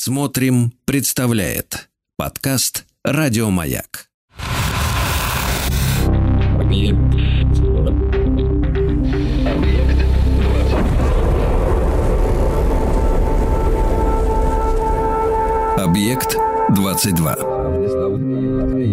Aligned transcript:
Смотрим, 0.00 0.72
представляет 0.84 1.88
подкаст 2.16 2.86
Радиомаяк. 3.02 4.06
Объект 15.76 16.36
22. 16.76 17.34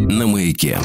На 0.09 0.25
маяке. 0.25 0.79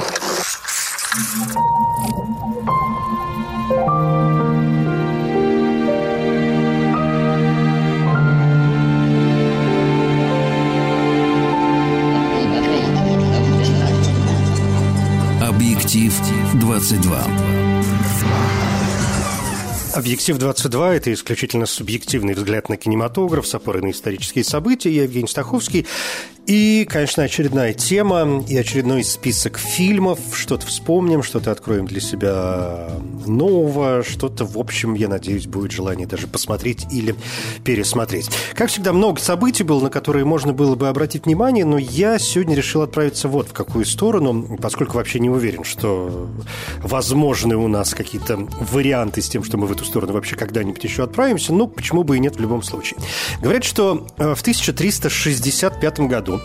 22. 16.70 17.26
Объектив 19.92 20.38
22– 20.38 20.94
это 20.94 21.12
исключительно 21.12 21.66
субъективный 21.66 22.34
взгляд 22.34 22.68
на 22.68 22.76
кинематограф 22.76 23.44
с 23.44 23.54
опорой 23.56 23.82
на 23.82 23.90
исторические 23.90 24.44
события. 24.44 24.88
Я 24.88 25.02
Евгений 25.02 25.26
Стаховский. 25.26 25.88
И, 26.50 26.84
конечно, 26.84 27.22
очередная 27.22 27.72
тема 27.72 28.44
и 28.48 28.56
очередной 28.56 29.04
список 29.04 29.56
фильмов. 29.56 30.18
Что-то 30.32 30.66
вспомним, 30.66 31.22
что-то 31.22 31.52
откроем 31.52 31.86
для 31.86 32.00
себя 32.00 32.88
нового, 33.24 34.02
что-то, 34.02 34.44
в 34.44 34.58
общем, 34.58 34.94
я 34.94 35.06
надеюсь, 35.06 35.46
будет 35.46 35.70
желание 35.70 36.08
даже 36.08 36.26
посмотреть 36.26 36.88
или 36.90 37.14
пересмотреть. 37.62 38.30
Как 38.54 38.68
всегда, 38.68 38.92
много 38.92 39.20
событий 39.20 39.62
было, 39.62 39.80
на 39.80 39.90
которые 39.90 40.24
можно 40.24 40.52
было 40.52 40.74
бы 40.74 40.88
обратить 40.88 41.26
внимание, 41.26 41.64
но 41.64 41.78
я 41.78 42.18
сегодня 42.18 42.56
решил 42.56 42.82
отправиться 42.82 43.28
вот 43.28 43.50
в 43.50 43.52
какую 43.52 43.84
сторону, 43.84 44.58
поскольку 44.60 44.96
вообще 44.96 45.20
не 45.20 45.30
уверен, 45.30 45.62
что 45.62 46.28
возможны 46.82 47.54
у 47.54 47.68
нас 47.68 47.94
какие-то 47.94 48.48
варианты 48.72 49.22
с 49.22 49.28
тем, 49.28 49.44
что 49.44 49.56
мы 49.56 49.68
в 49.68 49.72
эту 49.72 49.84
сторону 49.84 50.14
вообще 50.14 50.34
когда-нибудь 50.34 50.82
еще 50.82 51.04
отправимся, 51.04 51.52
но 51.52 51.68
почему 51.68 52.02
бы 52.02 52.16
и 52.16 52.18
нет 52.18 52.34
в 52.34 52.40
любом 52.40 52.64
случае. 52.64 52.98
Говорят, 53.40 53.62
что 53.62 54.08
э, 54.18 54.34
в 54.34 54.40
1365 54.40 56.00
году 56.00 56.39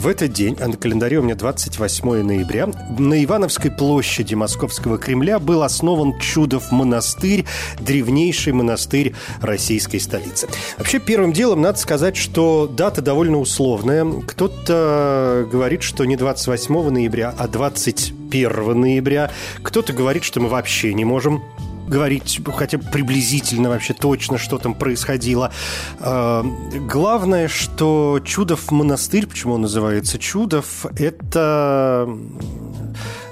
в 0.00 0.06
этот 0.06 0.32
день, 0.32 0.56
а 0.58 0.66
на 0.66 0.78
календаре 0.78 1.18
у 1.18 1.22
меня 1.22 1.34
28 1.34 2.22
ноября, 2.22 2.68
на 2.98 3.22
Ивановской 3.22 3.70
площади 3.70 4.34
Московского 4.34 4.96
Кремля 4.96 5.38
был 5.38 5.62
основан 5.62 6.18
Чудов 6.18 6.72
монастырь, 6.72 7.44
древнейший 7.78 8.54
монастырь 8.54 9.14
российской 9.42 9.98
столицы. 9.98 10.48
Вообще, 10.78 11.00
первым 11.00 11.34
делом 11.34 11.60
надо 11.60 11.78
сказать, 11.78 12.16
что 12.16 12.66
дата 12.66 13.02
довольно 13.02 13.38
условная. 13.38 14.06
Кто-то 14.26 15.46
говорит, 15.52 15.82
что 15.82 16.06
не 16.06 16.16
28 16.16 16.88
ноября, 16.88 17.34
а 17.36 17.46
21 17.46 18.80
ноября. 18.80 19.30
Кто-то 19.62 19.92
говорит, 19.92 20.24
что 20.24 20.40
мы 20.40 20.48
вообще 20.48 20.94
не 20.94 21.04
можем 21.04 21.42
говорить 21.90 22.40
хотя 22.54 22.78
бы 22.78 22.84
приблизительно 22.84 23.68
вообще 23.68 23.92
точно, 23.92 24.38
что 24.38 24.58
там 24.58 24.74
происходило. 24.74 25.52
А, 25.98 26.44
главное, 26.88 27.48
что 27.48 28.20
Чудов 28.24 28.70
монастырь, 28.70 29.26
почему 29.26 29.54
он 29.54 29.62
называется 29.62 30.18
Чудов, 30.18 30.86
это 30.96 32.08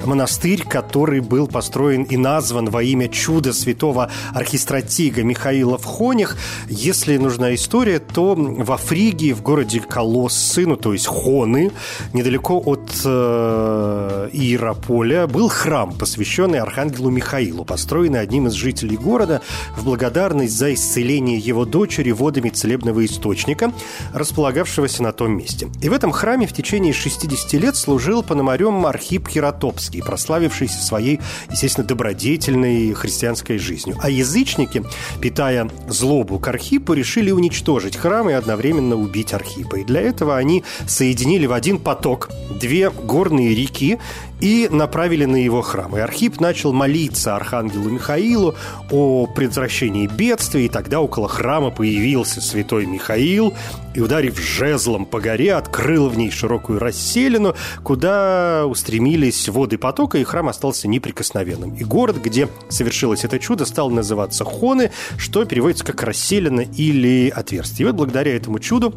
монастырь, 0.05 0.63
который 0.63 1.21
был 1.21 1.47
построен 1.47 2.03
и 2.03 2.17
назван 2.17 2.71
во 2.71 2.83
имя 2.83 3.09
чуда 3.09 3.53
святого 3.53 4.11
архистратига 4.35 5.23
Михаила 5.23 5.79
в 5.79 5.85
Хонях. 5.85 6.37
Если 6.69 7.17
нужна 7.17 7.55
история, 7.55 7.99
то 7.99 8.35
во 8.37 8.77
Фригии, 8.77 9.33
в 9.33 9.43
городе 9.43 9.81
Колоссы, 9.81 10.67
ну 10.67 10.77
то 10.77 10.93
есть 10.93 11.07
Хоны, 11.07 11.71
недалеко 12.13 12.63
от 12.65 12.91
э, 13.05 14.31
Иерополя, 14.33 15.27
был 15.27 15.49
храм, 15.49 15.93
посвященный 15.93 16.61
архангелу 16.61 17.11
Михаилу, 17.11 17.65
построенный 17.65 18.21
одним 18.21 18.48
из 18.49 18.55
жителей 18.55 18.97
города 18.97 19.41
в 19.77 19.85
благодарность 19.85 20.57
за 20.57 20.75
исцеление 20.75 21.39
его 21.39 21.65
дочери 21.65 22.11
водами 22.11 22.49
целебного 22.49 23.05
источника, 23.05 23.73
располагавшегося 24.13 25.03
на 25.03 25.13
том 25.13 25.37
месте. 25.37 25.69
И 25.81 25.89
в 25.89 25.93
этом 25.93 26.13
храме 26.13 26.47
в 26.47 26.53
течение 26.53 26.93
60 26.93 27.53
лет 27.55 27.77
служил 27.77 28.23
пономарем 28.23 28.85
Архип 28.87 29.29
Хератопский, 29.29 30.03
прославившийся 30.03 30.83
своей, 30.83 31.21
естественно, 31.51 31.87
добродетельной 31.87 32.93
христианской 32.95 33.59
жизнью. 33.59 33.97
А 34.01 34.11
язычники, 34.11 34.85
питая 35.21 35.71
злобу 35.89 36.39
к 36.39 36.49
Архипу, 36.49 36.93
решили 36.93 37.31
уничтожить 37.31 37.97
храм 37.97 38.29
и 38.29 38.33
одновременно 38.33 38.97
убить 38.97 39.33
Архипа. 39.33 39.77
И 39.77 39.85
для 39.85 40.01
этого 40.01 40.37
они 40.37 40.65
соединили 40.87 41.47
в 41.47 41.53
один 41.53 41.79
поток 41.79 42.31
две 42.61 42.91
горные 42.91 43.55
реки 43.55 43.99
и 44.41 44.69
направили 44.71 45.25
на 45.25 45.37
его 45.37 45.63
храм. 45.63 45.97
И 45.97 46.01
Архип 46.01 46.41
начал 46.41 46.73
молиться 46.73 47.37
архангелу 47.37 47.91
Михаилу 47.91 48.55
о 48.91 49.27
предотвращении 49.27 50.07
бедствия, 50.07 50.67
и 50.67 50.69
тогда 50.69 51.01
около 51.01 51.29
храма 51.29 51.71
появился 51.71 52.41
святой 52.41 52.87
Михаил 52.87 53.55
и, 53.95 54.01
ударив 54.01 54.39
жезлом 54.39 55.07
по 55.07 55.21
горе, 55.21 55.55
открыл 55.55 56.09
в 56.09 56.17
ней 56.17 56.31
широкую 56.31 56.79
расселину, 56.79 57.55
куда 57.83 58.65
устремились 58.67 59.49
воды 59.49 59.79
потока, 59.79 60.19
и 60.19 60.25
храм 60.25 60.49
остался 60.49 60.89
неприкосновенным. 60.89 61.75
И 61.75 61.85
город, 61.85 62.17
где 62.23 62.49
совершилось 62.69 63.25
это 63.25 63.39
чудо, 63.39 63.65
стал 63.65 63.91
называться 63.91 64.45
Хоны, 64.45 64.93
что 65.17 65.45
переводится 65.45 65.85
как 65.85 66.03
«расселена» 66.03 66.61
или 66.61 67.33
«отверстие». 67.35 67.85
И 67.85 67.87
вот 67.87 67.97
благодаря 67.97 68.35
этому 68.37 68.59
чуду 68.59 68.95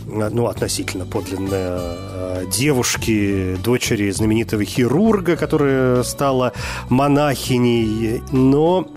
э, 0.06 0.28
ну, 0.32 0.46
относительно 0.46 1.06
подлинная 1.06 1.80
э, 1.80 2.44
девушки, 2.52 3.56
дочери 3.62 4.10
знаменитого 4.10 4.64
хирурга, 4.64 5.36
которая 5.36 6.02
стала 6.02 6.52
монахиней, 6.88 8.22
но 8.32 8.88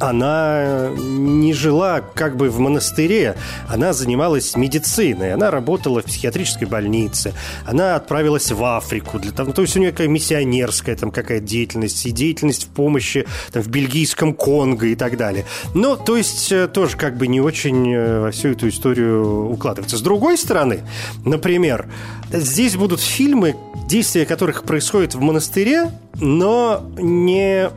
она 0.00 0.90
не 0.96 1.52
жила 1.52 2.00
как 2.00 2.36
бы 2.36 2.50
в 2.50 2.58
монастыре, 2.58 3.36
она 3.68 3.92
занималась 3.92 4.56
медициной, 4.56 5.32
она 5.32 5.50
работала 5.50 6.02
в 6.02 6.04
психиатрической 6.04 6.66
больнице, 6.66 7.32
она 7.66 7.96
отправилась 7.96 8.50
в 8.50 8.64
Африку, 8.64 9.18
для 9.18 9.32
того, 9.32 9.52
то 9.52 9.62
есть 9.62 9.76
у 9.76 9.80
нее 9.80 9.92
какая 9.92 10.08
миссионерская 10.08 10.96
там 10.96 11.10
какая-то 11.10 11.44
деятельность, 11.46 12.04
и 12.06 12.10
деятельность 12.10 12.64
в 12.64 12.68
помощи 12.68 13.26
там, 13.52 13.62
в 13.62 13.68
бельгийском 13.68 14.34
Конго 14.34 14.86
и 14.86 14.94
так 14.94 15.16
далее. 15.16 15.44
Но, 15.74 15.96
то 15.96 16.16
есть, 16.16 16.50
э, 16.52 16.68
тоже 16.68 16.96
как 16.96 17.16
бы 17.16 17.26
не 17.26 17.40
очень 17.40 17.92
э, 17.92 18.20
во 18.20 18.30
всю 18.30 18.48
эту 18.48 18.68
историю 18.68 19.50
укладывается. 19.50 19.96
С 19.96 20.02
другой 20.02 20.36
стороны, 20.38 20.80
например, 21.24 21.86
здесь 22.32 22.76
будут 22.76 23.00
фильмы, 23.00 23.56
действия 23.88 24.26
которых 24.26 24.64
происходят 24.64 25.14
в 25.14 25.20
монастыре, 25.20 25.90
но 26.20 26.90
не 26.96 27.70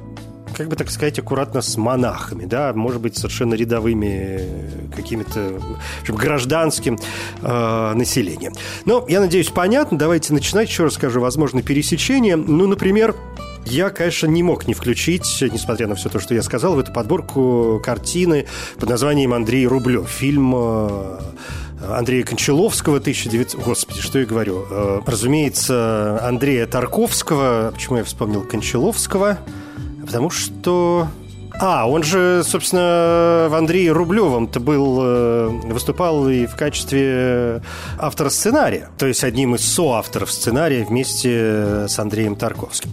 как 0.57 0.69
бы 0.69 0.75
так 0.75 0.89
сказать, 0.89 1.19
аккуратно 1.19 1.62
с 1.62 1.77
монахами, 1.77 2.45
да, 2.45 2.74
может 2.74 3.00
быть, 3.00 3.15
совершенно 3.15 3.54
рядовыми 3.54 4.42
какими-то 4.95 5.62
общем, 6.01 6.15
гражданским 6.15 6.98
э, 7.42 7.94
населением. 7.94 8.54
Но, 8.86 9.06
я 9.07 9.19
надеюсь, 9.19 9.50
понятно. 9.50 9.98
Давайте 10.00 10.33
начинать. 10.33 10.68
Еще 10.68 10.83
раз 10.83 10.95
скажу, 10.95 11.21
возможно, 11.21 11.62
пересечение. 11.62 12.36
Ну, 12.36 12.65
например, 12.65 13.15
я, 13.65 13.92
конечно, 13.92 14.25
не 14.25 14.42
мог 14.42 14.68
не 14.68 14.74
включить, 14.74 15.25
несмотря 15.42 15.88
на 15.88 15.95
все 15.95 16.09
то, 16.09 16.19
что 16.19 16.33
я 16.33 16.42
сказал, 16.42 16.75
в 16.75 16.80
эту 16.80 16.92
подборку 16.92 17.80
картины 17.83 18.48
под 18.80 18.89
названием 18.89 19.33
«Андрей 19.33 19.68
Рублев». 19.68 20.10
Фильм 20.10 20.56
э, 20.56 21.19
Андрея 21.88 22.24
Кончаловского 22.24 22.98
1900... 22.98 23.62
Господи, 23.63 24.01
что 24.01 24.18
я 24.18 24.25
говорю? 24.25 24.65
Э, 24.71 25.01
разумеется, 25.06 26.19
Андрея 26.24 26.65
Тарковского. 26.65 27.71
Почему 27.75 27.98
я 27.98 28.03
вспомнил 28.03 28.42
Кончаловского? 28.42 29.38
Потому 30.07 30.30
что... 30.30 31.07
А, 31.59 31.89
он 31.89 32.04
же, 32.04 32.44
собственно, 32.44 33.48
в 33.50 33.56
Андрее 33.56 33.92
Рублевом-то 33.92 34.59
был, 34.59 35.00
э, 35.01 35.48
выступал 35.65 36.30
и 36.30 36.45
в 36.45 36.56
качестве 36.56 37.63
автора 37.98 38.30
сценария, 38.30 38.89
то 39.00 39.07
есть 39.07 39.24
одним 39.24 39.56
из 39.56 39.65
соавторов 39.65 40.31
сценария 40.31 40.83
вместе 40.83 41.88
с 41.88 41.98
Андреем 41.98 42.36
Тарковским. 42.36 42.92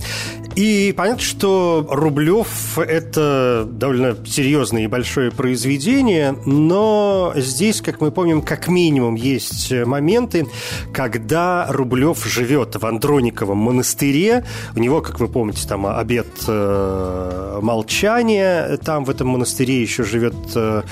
И 0.56 0.92
понятно, 0.96 1.22
что 1.22 1.86
Рублев– 1.90 2.78
это 2.80 3.68
довольно 3.68 4.16
серьезное 4.24 4.84
и 4.84 4.86
большое 4.86 5.32
произведение, 5.32 6.36
но 6.46 7.32
здесь, 7.34 7.80
как 7.80 8.00
мы 8.00 8.12
помним, 8.12 8.40
как 8.40 8.68
минимум 8.68 9.16
есть 9.16 9.72
моменты, 9.72 10.46
когда 10.92 11.66
Рублев 11.68 12.24
живет 12.24 12.76
в 12.76 12.86
Андрониковом 12.86 13.58
монастыре. 13.58 14.44
У 14.76 14.78
него, 14.78 15.00
как 15.00 15.18
вы 15.18 15.26
помните, 15.26 15.66
там 15.66 15.86
обед 15.86 16.28
э, 16.46 17.58
молчания. 17.60 18.76
Там 18.76 19.04
в 19.04 19.10
этом 19.10 19.26
монастыре 19.28 19.82
еще 19.82 20.04
живет 20.04 20.36
э, 20.54 20.82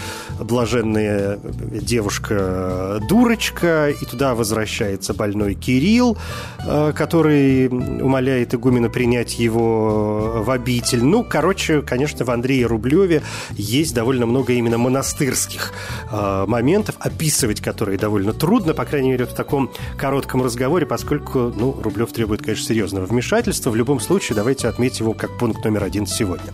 блаженная 0.41 1.39
девушка-дурочка, 1.71 3.91
и 3.91 4.05
туда 4.07 4.35
возвращается 4.35 5.15
больной 5.15 5.55
Кирилл, 5.55 6.19
э, 6.67 6.93
который 6.97 7.69
умоляет 7.69 8.55
игумена 8.55 8.89
принять 8.89 9.39
его 9.39 9.52
его 9.53 10.43
в 10.43 10.51
обитель. 10.51 11.05
Ну, 11.05 11.25
короче, 11.25 11.83
конечно, 11.83 12.25
в 12.25 12.31
Андрее 12.31 12.67
Рублеве 12.67 13.23
есть 13.53 13.95
довольно 13.95 14.27
много 14.27 14.53
именно 14.55 14.79
монастырских 14.79 15.73
э, 16.11 16.45
моментов, 16.47 16.97
описывать 16.99 17.61
которые 17.61 17.99
довольно 17.99 18.33
трудно, 18.33 18.75
по 18.75 18.85
крайней 18.85 19.11
мере, 19.11 19.27
в 19.27 19.35
таком 19.35 19.71
коротком 19.97 20.43
разговоре, 20.43 20.87
поскольку, 20.87 21.53
ну, 21.55 21.79
Рублев 21.81 22.13
требует, 22.13 22.43
конечно, 22.43 22.67
серьезного 22.67 23.07
вмешательства. 23.07 23.71
В 23.71 23.77
любом 23.77 24.01
случае, 24.01 24.37
давайте 24.37 24.69
отметим 24.69 25.07
его 25.07 25.15
как 25.15 25.37
пункт 25.39 25.65
номер 25.65 25.85
один 25.85 26.07
сегодня. 26.07 26.53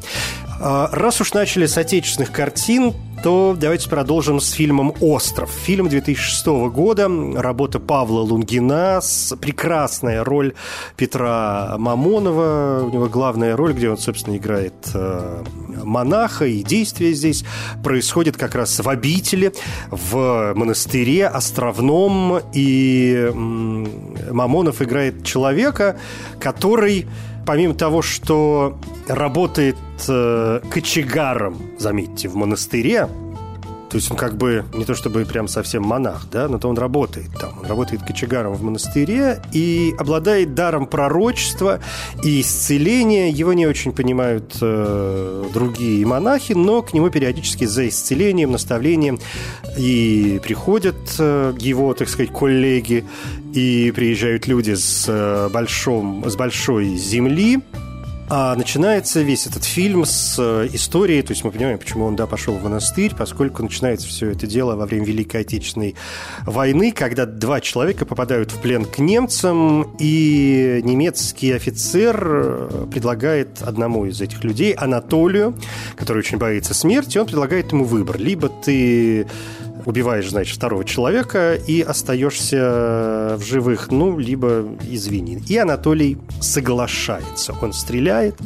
Э, 0.61 0.89
раз 0.93 1.21
уж 1.21 1.33
начали 1.33 1.67
с 1.67 1.79
отечественных 1.79 2.33
картин, 2.33 2.95
то 3.23 3.57
давайте 3.59 3.89
продолжим 3.89 4.41
с 4.41 4.53
фильмом 4.53 4.95
«Остров». 5.01 5.51
Фильм 5.51 5.89
2006 5.89 6.47
года, 6.71 7.09
работа 7.37 7.81
Павла 7.81 8.21
Лунгина, 8.21 9.01
прекрасная 9.41 10.25
роль 10.25 10.55
Петра 10.97 11.77
Мамонова. 11.79 12.85
У 12.85 12.91
него 12.91 13.07
главная 13.07 13.57
роль, 13.57 13.73
где 13.73 13.91
он, 13.91 13.99
собственно, 13.99 14.37
играет 14.37 14.75
э, 14.95 15.43
монаха, 15.85 16.47
и 16.47 16.63
действие 16.63 17.13
здесь 17.15 17.45
происходит 17.83 18.37
как 18.37 18.55
раз 18.55 18.79
в 18.79 18.89
обители, 18.89 19.53
в 19.91 20.53
монастыре 20.55 21.27
островном, 21.27 22.41
и 22.53 23.31
Мамонов 23.35 24.83
играет 24.83 25.25
человека, 25.25 25.99
который 26.41 27.07
помимо 27.49 27.73
того, 27.73 28.03
что 28.03 28.77
работает 29.09 29.79
э, 30.07 30.61
кочегаром, 30.71 31.57
заметьте, 31.79 32.29
в 32.29 32.37
монастыре, 32.37 33.09
то 33.91 33.97
есть 33.97 34.11
он 34.11 34.17
как 34.17 34.37
бы 34.37 34.65
не 34.75 34.85
то 34.85 34.95
чтобы 34.95 35.25
прям 35.25 35.49
совсем 35.49 35.83
монах, 35.83 36.27
да, 36.31 36.49
но 36.49 36.59
то 36.59 36.69
он 36.69 36.77
работает 36.77 37.31
там. 37.41 37.59
Он 37.61 37.67
работает 37.67 38.03
кочегаром 38.03 38.53
в 38.55 38.63
монастыре 38.63 39.41
и 39.53 39.95
обладает 39.99 40.55
даром 40.55 40.87
пророчества 40.87 41.81
и 42.23 42.43
исцеления. 42.43 43.31
Его 43.31 43.55
не 43.55 43.67
очень 43.67 43.93
понимают 43.93 44.57
э, 44.61 45.45
другие 45.55 46.05
монахи, 46.07 46.53
но 46.53 46.83
к 46.83 46.93
нему 46.93 47.09
периодически 47.09 47.65
за 47.65 47.89
исцелением, 47.89 48.53
наставлением 48.53 49.19
и 49.79 50.41
приходят 50.43 50.97
э, 51.19 51.55
его, 51.59 51.95
так 51.95 52.09
сказать, 52.09 52.33
коллеги, 52.33 53.07
и 53.55 53.93
приезжают 53.95 54.47
люди 54.47 54.75
с, 54.75 55.07
э, 55.09 55.49
большом, 55.51 56.29
с 56.29 56.37
большой 56.37 56.97
земли, 56.97 57.61
а 58.31 58.55
начинается 58.57 59.23
весь 59.23 59.47
этот 59.47 59.65
фильм 59.65 60.05
с 60.05 60.37
э, 60.39 60.69
истории, 60.73 61.23
то 61.23 61.33
есть 61.33 61.45
мы 61.45 61.51
понимаем, 61.51 61.79
почему 61.79 62.05
он, 62.05 62.15
да, 62.15 62.27
пошел 62.27 62.55
в 62.55 62.63
монастырь, 62.63 63.15
поскольку 63.17 63.63
начинается 63.63 64.07
все 64.07 64.31
это 64.31 64.47
дело 64.47 64.77
во 64.77 64.85
время 64.87 65.07
Великой 65.07 65.43
Отечественной 65.43 65.95
войны, 66.45 66.93
когда 66.93 67.25
два 67.25 67.61
человека 67.61 68.05
попадают 68.05 68.53
в 68.53 68.61
плен 68.61 68.85
к 68.85 68.99
немцам, 68.99 69.95
и 69.99 70.81
немецкий 70.85 71.53
офицер 71.53 72.23
э, 72.23 72.87
предлагает 72.93 73.63
одному 73.63 74.05
из 74.05 74.21
этих 74.21 74.45
людей, 74.45 74.73
Анатолию, 74.73 75.55
который 75.97 76.19
очень 76.19 76.37
боится 76.37 76.75
смерти, 76.75 77.17
он 77.17 77.27
предлагает 77.27 77.73
ему 77.73 77.85
выбор. 77.85 78.19
Либо 78.19 78.49
ты 78.49 79.27
убиваешь, 79.89 80.29
значит, 80.29 80.55
второго 80.57 80.85
человека 80.85 81.55
и 81.55 81.81
остаешься 81.81 83.37
в 83.39 83.43
живых, 83.43 83.91
ну, 83.91 84.19
либо 84.19 84.67
извини. 84.83 85.43
И 85.49 85.57
Анатолий 85.57 86.19
соглашается. 86.43 87.55
Он 87.63 87.73
стреляет, 87.73 88.37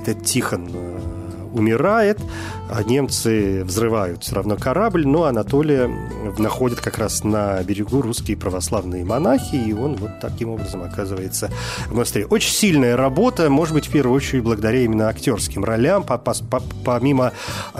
этот 0.00 0.24
Тихон 0.24 0.70
э, 0.72 0.95
умирает, 1.56 2.20
а 2.70 2.82
немцы 2.82 3.64
взрывают 3.64 4.22
все 4.22 4.34
равно 4.34 4.56
корабль, 4.56 5.06
но 5.06 5.24
Анатолия 5.24 5.90
находят 6.38 6.80
как 6.80 6.98
раз 6.98 7.24
на 7.24 7.62
берегу 7.62 8.02
русские 8.02 8.36
православные 8.36 9.04
монахи, 9.04 9.56
и 9.56 9.72
он 9.72 9.96
вот 9.96 10.20
таким 10.20 10.50
образом 10.50 10.82
оказывается 10.82 11.50
в 11.88 11.92
монастыре. 11.92 12.26
Очень 12.26 12.50
сильная 12.50 12.96
работа, 12.96 13.48
может 13.50 13.74
быть, 13.74 13.86
в 13.86 13.90
первую 13.90 14.16
очередь 14.16 14.42
благодаря 14.42 14.80
именно 14.80 15.08
актерским 15.08 15.64
ролям. 15.64 16.04
Помимо 16.84 17.32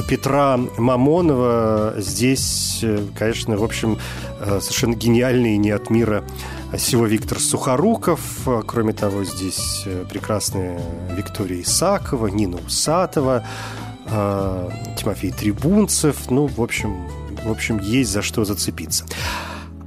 Петра 0.09 0.59
Мамонова, 0.79 1.95
здесь, 1.99 2.85
конечно, 3.17 3.57
в 3.57 3.65
общем, 3.65 3.99
э, 4.41 4.61
совершенно 4.61 4.95
гениальный 4.95 5.57
не 5.57 5.71
от 5.71 5.91
мира 5.91 6.25
всего 6.77 7.07
Виктор 7.07 7.39
Сухоруков. 7.39 8.21
Кроме 8.67 8.93
того, 8.93 9.25
здесь 9.25 9.83
э, 9.87 10.05
прекрасная 10.09 10.81
Виктория 11.17 11.63
Исакова, 11.63 12.27
Нина 12.27 12.59
Усатова, 12.67 13.45
э, 14.07 14.71
Тимофей 14.99 15.33
Трибунцев. 15.33 16.31
Ну, 16.31 16.47
в 16.47 16.61
общем, 16.61 17.09
в 17.45 17.51
общем, 17.51 17.79
есть 17.79 18.11
за 18.11 18.23
что 18.23 18.45
зацепиться. 18.45 19.05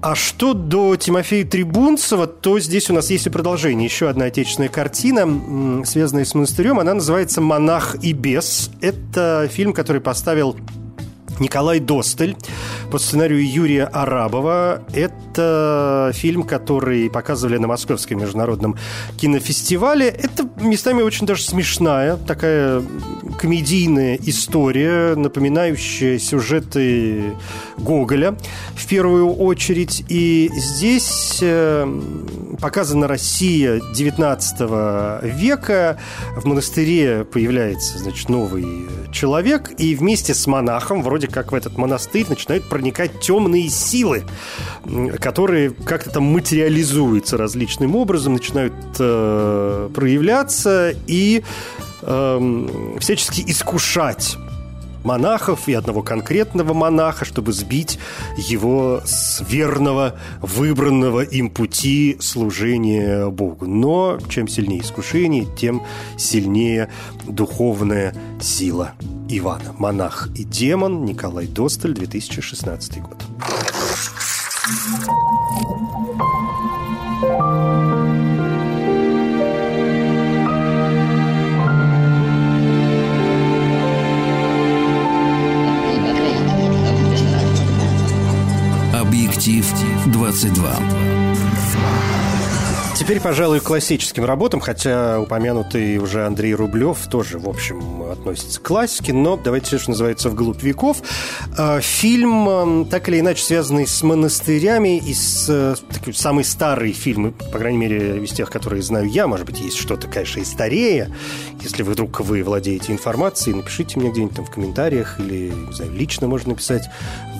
А 0.01 0.15
что 0.15 0.53
до 0.53 0.95
Тимофея 0.95 1.45
Трибунцева, 1.45 2.25
то 2.25 2.57
здесь 2.59 2.89
у 2.89 2.93
нас 2.93 3.09
есть 3.09 3.27
и 3.27 3.29
продолжение. 3.29 3.86
Еще 3.86 4.07
одна 4.07 4.25
отечественная 4.25 4.69
картина, 4.69 5.83
связанная 5.86 6.24
с 6.24 6.33
монастырем. 6.33 6.79
Она 6.79 6.93
называется 6.93 7.41
«Монах 7.41 7.98
и 8.01 8.13
бес». 8.13 8.71
Это 8.79 9.50
фильм, 9.51 9.74
который 9.74 10.01
поставил 10.01 10.55
Николай 11.39 11.79
Достель 11.79 12.36
по 12.91 13.00
сценарию 13.00 13.48
Юрия 13.48 13.86
Арабова. 13.86 14.84
Это 14.93 16.12
фильм, 16.13 16.43
который 16.43 17.10
показывали 17.10 17.58
на 17.58 17.67
Московском 17.67 18.19
международном 18.19 18.77
кинофестивале. 19.17 20.08
Это 20.08 20.48
местами 20.58 21.01
очень 21.01 21.25
даже 21.25 21.43
смешная, 21.43 22.17
такая 22.17 22.84
комедийная 23.39 24.19
история, 24.22 25.15
напоминающая 25.15 26.19
сюжеты 26.19 27.36
Гоголя 27.77 28.36
в 28.75 28.86
первую 28.86 29.34
очередь. 29.34 30.03
И 30.10 30.51
здесь 30.53 31.39
э, 31.41 31.88
показана 32.60 33.08
Россия 33.08 33.79
19 33.96 34.60
века. 35.24 35.98
В 36.36 36.46
монастыре 36.46 37.24
появляется, 37.24 37.98
значит, 37.98 38.27
новый 38.27 38.65
человек, 39.13 39.72
и 39.77 39.96
вместе 39.96 40.34
с 40.34 40.46
монахом, 40.46 41.01
вроде 41.01 41.27
как 41.27 41.53
в 41.53 41.55
этот 41.55 41.77
монастырь, 41.77 42.25
начинают 42.27 42.67
проникать 42.67 43.22
темные 43.22 43.69
силы, 43.69 44.24
которые 45.19 45.69
как-то 45.69 46.12
там 46.12 46.24
материализуются 46.24 47.38
различным 47.38 47.96
образом, 47.96 48.34
начинают 48.34 48.74
э, 49.00 49.89
проявляться 49.96 50.93
и 51.08 51.43
э, 52.01 52.98
всячески 53.00 53.41
искушать 53.48 54.38
монахов 55.03 55.68
и 55.68 55.74
одного 55.74 56.01
конкретного 56.01 56.74
монаха, 56.74 57.25
чтобы 57.25 57.53
сбить 57.53 58.00
его 58.38 59.01
с 59.06 59.41
верного, 59.48 60.15
выбранного 60.41 61.22
им 61.22 61.50
пути 61.50 62.18
служения 62.20 63.27
Богу. 63.29 63.65
Но 63.65 64.20
чем 64.29 64.48
сильнее 64.48 64.82
искушение, 64.82 65.48
тем 65.58 65.84
сильнее 66.18 66.89
духовная 67.25 68.15
сила 68.41 68.94
Ивана. 69.29 69.74
«Монах 69.77 70.29
и 70.36 70.44
демон» 70.44 71.06
Николай 71.06 71.48
Досталь, 71.48 71.94
2016 71.94 73.01
год. 73.01 73.24
Объектив 89.50 90.12
22. 90.13 90.79
Теперь, 92.96 93.20
пожалуй, 93.20 93.62
к 93.62 93.63
классическим 93.63 94.24
работам, 94.24 94.60
хотя 94.60 95.20
упомянутый 95.20 95.98
уже 95.98 96.27
Андрей 96.27 96.53
Рублев 96.53 97.08
тоже, 97.10 97.39
в 97.39 97.50
общем, 97.50 98.03
относится 98.12 98.60
к 98.60 98.63
классике, 98.63 99.12
но 99.12 99.38
давайте, 99.38 99.79
что 99.79 99.89
называется, 99.89 100.29
вглубь 100.29 100.62
веков. 100.62 101.01
А, 101.58 101.82
фильм, 101.82 102.86
так 102.91 103.10
или 103.10 103.22
иначе, 103.22 103.41
связанный 103.41 103.88
с 103.88 104.03
монастырями 104.03 105.00
и 105.00 105.15
с 105.15 105.48
э, 105.50 105.75
такой, 105.91 106.13
самый 106.13 106.44
старый 106.44 106.91
фильм, 106.91 107.34
по 107.51 107.58
крайней 107.58 107.79
мере, 107.79 108.24
из 108.24 108.29
тех, 108.29 108.51
которые 108.51 108.84
знаю 108.84 109.10
я, 109.10 109.25
может 109.25 109.48
быть, 109.48 109.60
есть 109.62 109.77
что-то, 109.77 110.08
конечно, 110.08 110.41
и 110.41 110.46
старее. 110.46 111.12
Если 111.62 111.82
вдруг 111.82 112.20
вы 112.20 112.44
владеете 112.44 112.91
информацией, 112.91 113.56
напишите 113.56 114.00
мне 114.00 114.12
где-нибудь 114.12 114.36
там 114.36 114.46
в 114.46 114.51
комментариях 114.51 115.20
или, 115.20 115.51
знаю, 115.72 115.91
лично 115.94 116.27
можно 116.27 116.50
написать 116.50 116.88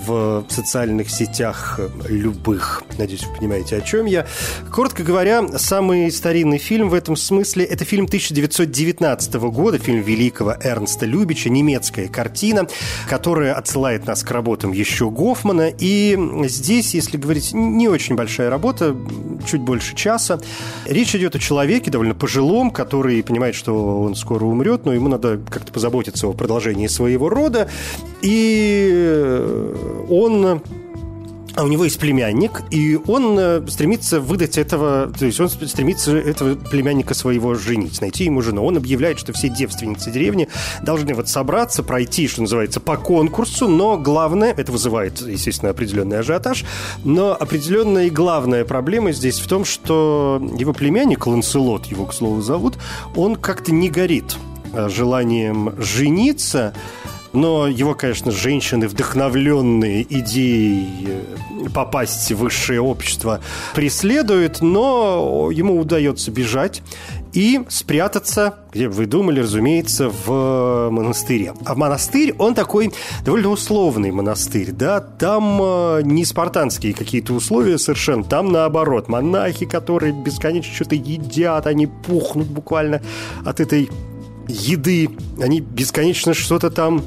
в 0.10 0.46
социальных 0.50 1.10
сетях 1.10 1.80
любых. 2.08 2.84
Надеюсь, 2.98 3.24
вы 3.24 3.36
понимаете, 3.38 3.78
о 3.78 3.82
чем 3.82 4.06
я. 4.08 4.25
Коротко 4.72 5.04
говоря, 5.04 5.48
самый 5.58 6.12
старинный 6.12 6.58
фильм 6.58 6.89
в 6.89 6.94
этом 6.94 7.16
смысле– 7.16 7.63
это 7.66 7.86
фильм 7.86 8.06
1919 8.06 9.34
года, 9.36 9.78
фильм 9.78 10.01
великого 10.01 10.56
Эрнста 10.62 11.06
Любича, 11.06 11.50
немецкая 11.50 12.08
картина, 12.08 12.68
которая 13.08 13.54
отсылает 13.54 14.08
нас 14.08 14.24
к 14.24 14.32
работам 14.32 14.72
еще 14.72 15.10
Гофмана. 15.10 15.72
И 15.78 16.18
здесь, 16.46 16.96
если 16.96 17.18
говорить, 17.18 17.54
не 17.54 17.88
очень 17.88 18.16
большая 18.16 18.50
работа, 18.50 18.96
чуть 19.48 19.62
больше 19.62 19.96
часа. 19.96 20.39
Речь 20.86 21.16
идет 21.16 21.36
о 21.36 21.39
человеке 21.39 21.92
довольно 21.92 22.16
пожилом, 22.16 22.72
который 22.72 23.22
понимает, 23.22 23.54
что 23.54 24.01
он 24.01 24.16
скоро 24.16 24.46
умрет, 24.46 24.86
но 24.86 24.94
ему 24.94 25.08
надо 25.08 25.39
как-то 25.50 25.72
позаботиться 25.72 26.28
о 26.28 26.34
продолжении 26.34 26.88
своего 26.88 27.30
рода. 27.30 27.70
И 28.22 29.20
он 30.10 30.62
а 31.56 31.63
у 31.63 31.68
него 31.68 31.84
есть 31.84 32.00
племянник, 32.00 32.63
и 32.72 32.98
он 33.08 33.38
э, 33.38 33.62
стремится 33.68 34.22
выдать 34.22 34.58
этого, 34.58 35.12
то 35.18 35.25
есть 35.25 35.39
он 35.39 35.50
стремится 35.50 36.15
этого 36.15 36.56
племянника 36.56 37.13
своего 37.13 37.56
женить, 37.56 38.00
найти 38.01 38.25
ему 38.25 38.41
жену. 38.41 38.63
Он 38.65 38.77
объявляет, 38.77 39.20
что 39.20 39.34
все 39.34 39.50
девственницы 39.50 40.12
деревни 40.12 40.48
должны 40.84 41.13
вот 41.13 41.27
собраться, 41.27 41.84
пройти, 41.84 42.27
что 42.27 42.41
называется, 42.41 42.79
по 42.79 42.98
конкурсу, 42.98 43.68
но 43.68 43.98
главное, 43.98 44.53
это 44.53 44.72
вызывает, 44.72 45.22
естественно, 45.22 45.72
определенный 45.72 46.20
ажиотаж, 46.20 46.63
но 47.03 47.34
определенная 47.34 48.06
и 48.06 48.10
главная 48.10 48.63
проблема 48.63 49.12
здесь 49.12 49.39
в 49.39 49.48
том, 49.48 49.65
что 49.65 50.41
его 50.58 50.74
племянник, 50.74 51.27
Ланселот 51.27 51.88
его, 51.88 52.06
к 52.06 52.13
слову, 52.13 52.41
зовут, 52.41 52.77
он 53.15 53.36
как-то 53.36 53.74
не 53.74 53.89
горит 53.89 54.38
э, 54.72 54.88
желанием 54.88 55.74
жениться, 55.77 56.74
но 57.33 57.67
его, 57.67 57.93
конечно, 57.93 58.31
женщины, 58.31 58.88
вдохновленные 58.88 60.05
идеей 60.09 60.88
э, 61.07 61.69
попасть 61.74 62.31
в 62.31 62.38
высшее 62.38 62.81
общество, 62.81 63.41
преследуют, 63.75 64.62
но 64.62 65.50
ему 65.51 65.79
удается 65.79 66.31
бежать 66.31 66.81
и 67.33 67.62
спрятаться, 67.69 68.55
где 68.74 68.88
вы 68.88 69.05
думали, 69.05 69.41
разумеется, 69.41 70.09
в 70.09 70.89
монастыре. 70.89 71.53
А 71.65 71.75
монастырь, 71.75 72.33
он 72.39 72.55
такой 72.55 72.91
довольно 73.24 73.50
условный 73.50 74.12
монастырь, 74.12 74.71
да, 74.71 75.00
там 75.00 75.59
э, 75.62 76.01
не 76.03 76.25
спартанские 76.25 76.93
какие-то 76.93 77.33
условия 77.33 77.77
совершенно, 77.77 78.24
там 78.24 78.51
наоборот, 78.51 79.07
монахи, 79.07 79.65
которые 79.65 80.13
бесконечно 80.13 80.74
что-то 80.74 80.95
едят, 80.95 81.67
они 81.67 81.88
пухнут 81.88 82.48
буквально 82.48 83.01
от 83.45 83.59
этой 83.59 83.89
еды, 84.48 85.09
они 85.39 85.62
бесконечно 85.62 86.33
что-то 86.33 86.71
там 86.71 87.03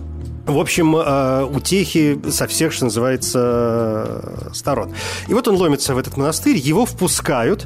в 0.46 0.58
общем, 0.58 0.96
э, 0.96 1.44
утехи 1.44 2.18
со 2.30 2.46
всех, 2.46 2.72
что 2.72 2.86
называется, 2.86 4.50
сторон. 4.52 4.92
И 5.28 5.34
вот 5.34 5.46
он 5.46 5.56
ломится 5.56 5.94
в 5.94 5.98
этот 5.98 6.16
монастырь, 6.16 6.56
его 6.56 6.84
впускают, 6.84 7.64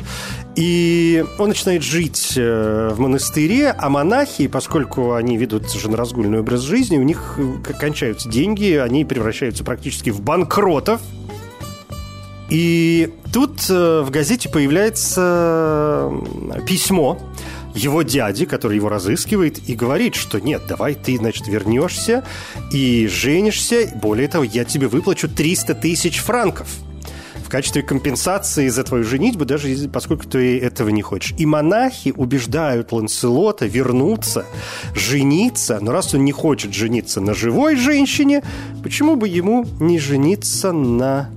и 0.56 1.25
он 1.38 1.49
начинает 1.49 1.83
жить 1.83 2.35
э, 2.37 2.90
в 2.92 2.99
монастыре, 2.99 3.71
а 3.71 3.88
монахи, 3.88 4.47
поскольку 4.47 5.14
они 5.14 5.38
ведут 5.38 5.73
женоразгульный 5.73 6.40
образ 6.40 6.61
жизни, 6.61 6.99
у 6.99 7.02
них 7.02 7.38
э, 7.38 7.73
кончаются 7.73 8.28
деньги, 8.28 8.75
они 8.75 9.04
превращаются 9.04 9.64
практически 9.64 10.11
в 10.11 10.21
банкротов. 10.21 11.00
И 12.49 13.12
тут 13.33 13.68
в 13.68 14.09
газете 14.11 14.49
появляется 14.49 16.12
письмо 16.64 17.18
его 17.76 18.02
дяди, 18.02 18.47
который 18.47 18.76
его 18.76 18.88
разыскивает, 18.88 19.68
и 19.68 19.75
говорит, 19.75 20.14
что 20.14 20.40
нет, 20.40 20.62
давай 20.68 20.95
ты, 20.95 21.16
значит, 21.16 21.47
вернешься 21.47 22.25
и 22.73 23.06
женишься. 23.06 23.90
Более 23.95 24.28
того, 24.28 24.45
я 24.45 24.64
тебе 24.64 24.88
выплачу 24.88 25.28
300 25.28 25.75
тысяч 25.75 26.18
франков 26.18 26.68
в 27.47 27.49
качестве 27.49 27.83
компенсации 27.83 28.66
за 28.68 28.83
твою 28.83 29.04
женитьбу, 29.04 29.45
даже 29.45 29.88
поскольку 29.88 30.26
ты 30.26 30.59
этого 30.59 30.88
не 30.88 31.00
хочешь. 31.00 31.33
И 31.38 31.47
монахи 31.47 32.12
убеждают 32.16 32.90
Ланселота 32.90 33.66
вернуться, 33.66 34.45
жениться, 34.95 35.78
но 35.80 35.92
раз 35.92 36.12
он 36.12 36.25
не 36.25 36.33
хочет 36.33 36.75
жениться 36.75 37.21
на 37.21 37.35
живой 37.35 37.76
женщине, 37.76 38.42
почему 38.83 39.14
бы 39.14 39.28
ему 39.28 39.64
не 39.78 40.00
жениться 40.00 40.73
на 40.73 41.30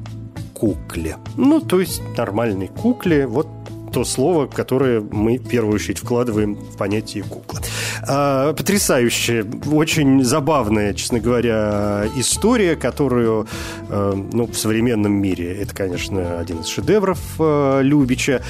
кукле? 0.55 1.17
Ну, 1.38 1.62
то 1.62 1.79
есть 1.79 2.01
нормальной 2.17 2.69
кукле, 2.69 3.27
вот 3.27 3.48
то 3.89 4.03
слово, 4.03 4.48
которое 4.48 5.01
мы 5.01 5.38
в 5.38 5.48
первую 5.48 5.75
очередь 5.75 6.00
вкладываем 6.00 6.55
в 6.55 6.77
понятие 6.77 7.24
кукла. 7.24 7.60
А, 8.08 8.53
потрясающая, 8.53 9.46
очень 9.72 10.24
забавная, 10.24 10.93
честно 10.93 11.19
говоря, 11.19 12.05
история, 12.15 12.75
которую 12.75 13.48
а, 13.89 14.13
ну, 14.13 14.46
в 14.48 14.55
современном 14.55 15.13
мире 15.13 15.55
это, 15.55 15.75
конечно, 15.75 16.39
один 16.39 16.62
из 16.62 16.67
шедевров 16.67 17.19
а, 17.39 17.81
Любича. 17.81 18.41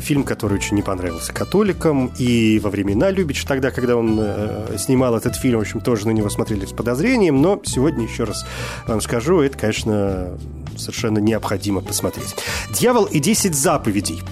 Фильм, 0.00 0.24
который 0.24 0.54
очень 0.54 0.76
не 0.76 0.82
понравился 0.82 1.32
католикам. 1.32 2.10
И 2.18 2.58
во 2.62 2.70
времена 2.70 3.10
Любича, 3.10 3.46
тогда, 3.46 3.70
когда 3.70 3.96
он 3.96 4.20
снимал 4.78 5.16
этот 5.16 5.36
фильм, 5.36 5.58
в 5.58 5.62
общем, 5.62 5.80
тоже 5.80 6.06
на 6.06 6.12
него 6.12 6.30
смотрели 6.30 6.64
с 6.64 6.72
подозрением. 6.72 7.42
Но 7.42 7.60
сегодня, 7.64 8.04
еще 8.04 8.24
раз 8.24 8.46
вам 8.86 9.00
скажу, 9.00 9.40
это, 9.40 9.58
конечно, 9.58 10.38
совершенно 10.76 11.18
необходимо 11.18 11.80
посмотреть. 11.80 12.34
«Дьявол 12.70 13.04
и 13.04 13.18
десять 13.20 13.54
заповедей» 13.54 14.22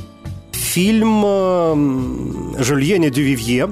фильм 0.72 2.54
Жюльена 2.58 3.10
Дювивье 3.10 3.64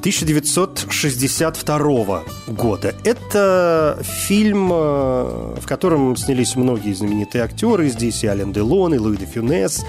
1962 0.00 2.22
года. 2.48 2.94
Это 3.04 3.96
фильм, 4.02 4.72
э, 4.72 5.54
в 5.60 5.66
котором 5.66 6.16
снялись 6.16 6.56
многие 6.56 6.94
знаменитые 6.94 7.44
актеры. 7.44 7.88
Здесь 7.88 8.24
и 8.24 8.26
Ален 8.26 8.52
Делон, 8.52 8.94
и 8.94 8.98
Луи 8.98 9.16
де 9.16 9.26
Фюнес, 9.26 9.84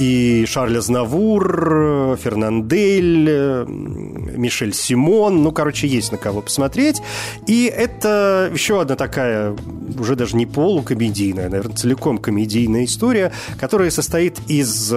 и 0.00 0.44
Шарль 0.48 0.78
Азнавур, 0.78 2.18
Фернандель, 2.20 3.28
э, 3.28 3.64
Мишель 3.68 4.74
Симон. 4.74 5.44
Ну, 5.44 5.52
короче, 5.52 5.86
есть 5.86 6.10
на 6.10 6.18
кого 6.18 6.40
посмотреть. 6.40 7.00
И 7.46 7.72
это 7.72 8.50
еще 8.52 8.80
одна 8.80 8.96
такая, 8.96 9.56
уже 9.98 10.16
даже 10.16 10.36
не 10.36 10.46
полукомедийная, 10.46 11.48
наверное, 11.48 11.76
целиком 11.76 12.18
комедийная 12.18 12.84
история, 12.84 13.30
которая 13.60 13.90
состоит 13.90 14.40
из 14.48 14.92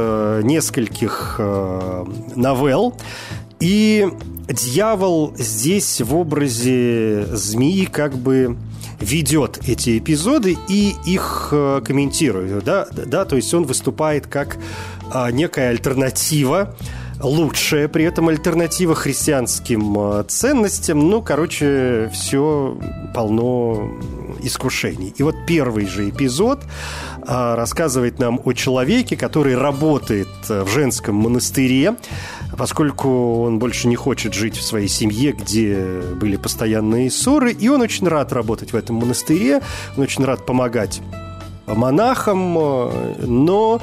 э, 1.03 1.03
нескольких 1.03 1.39
новелл. 2.35 2.95
И 3.59 4.07
дьявол 4.47 5.33
здесь 5.37 6.01
в 6.01 6.15
образе 6.15 7.25
змеи 7.31 7.85
как 7.85 8.17
бы 8.17 8.57
ведет 8.99 9.59
эти 9.67 9.97
эпизоды 9.97 10.57
и 10.67 10.95
их 11.05 11.49
э, 11.51 11.81
комментирует, 11.85 12.63
да, 12.63 12.87
да, 12.91 13.25
то 13.25 13.35
есть 13.35 13.53
он 13.53 13.65
выступает 13.65 14.27
как 14.27 14.57
а, 15.11 15.29
некая 15.31 15.69
альтернатива 15.69 16.75
лучшая 17.23 17.87
при 17.87 18.03
этом 18.03 18.27
альтернатива 18.29 18.95
христианским 18.95 19.97
э, 19.97 20.23
ценностям. 20.27 21.09
Ну, 21.09 21.21
короче, 21.21 22.09
все 22.13 22.77
полно 23.13 23.89
искушений. 24.41 25.13
И 25.17 25.23
вот 25.23 25.35
первый 25.47 25.87
же 25.87 26.09
эпизод 26.09 26.59
а, 27.25 27.55
рассказывает 27.55 28.19
нам 28.19 28.41
о 28.43 28.53
человеке, 28.53 29.15
который 29.15 29.55
работает 29.55 30.27
в 30.47 30.67
женском 30.67 31.15
монастыре, 31.15 31.95
поскольку 32.57 33.43
он 33.43 33.59
больше 33.59 33.87
не 33.87 33.95
хочет 33.95 34.33
жить 34.33 34.57
в 34.57 34.63
своей 34.63 34.89
семье, 34.89 35.31
где 35.31 36.01
были 36.15 36.35
постоянные 36.35 37.09
ссоры, 37.09 37.53
и 37.53 37.69
он 37.69 37.81
очень 37.81 38.07
рад 38.07 38.33
работать 38.33 38.73
в 38.73 38.75
этом 38.75 38.97
монастыре, 38.97 39.61
он 39.95 40.03
очень 40.03 40.25
рад 40.25 40.45
помогать 40.45 41.01
монахам, 41.67 42.53
но 42.53 43.81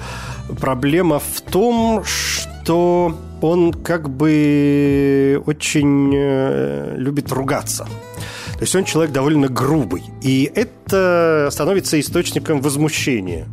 проблема 0.60 1.18
в 1.18 1.40
том, 1.40 2.04
что 2.04 3.16
он 3.40 3.72
как 3.72 4.08
бы 4.08 5.42
очень 5.46 6.12
э, 6.14 6.94
любит 6.96 7.32
ругаться. 7.32 7.84
То 8.54 8.64
есть 8.64 8.74
он 8.74 8.84
человек 8.84 9.12
довольно 9.12 9.48
грубый. 9.48 10.02
И 10.22 10.50
это 10.54 11.48
становится 11.50 11.98
источником 11.98 12.60
возмущения 12.60 13.46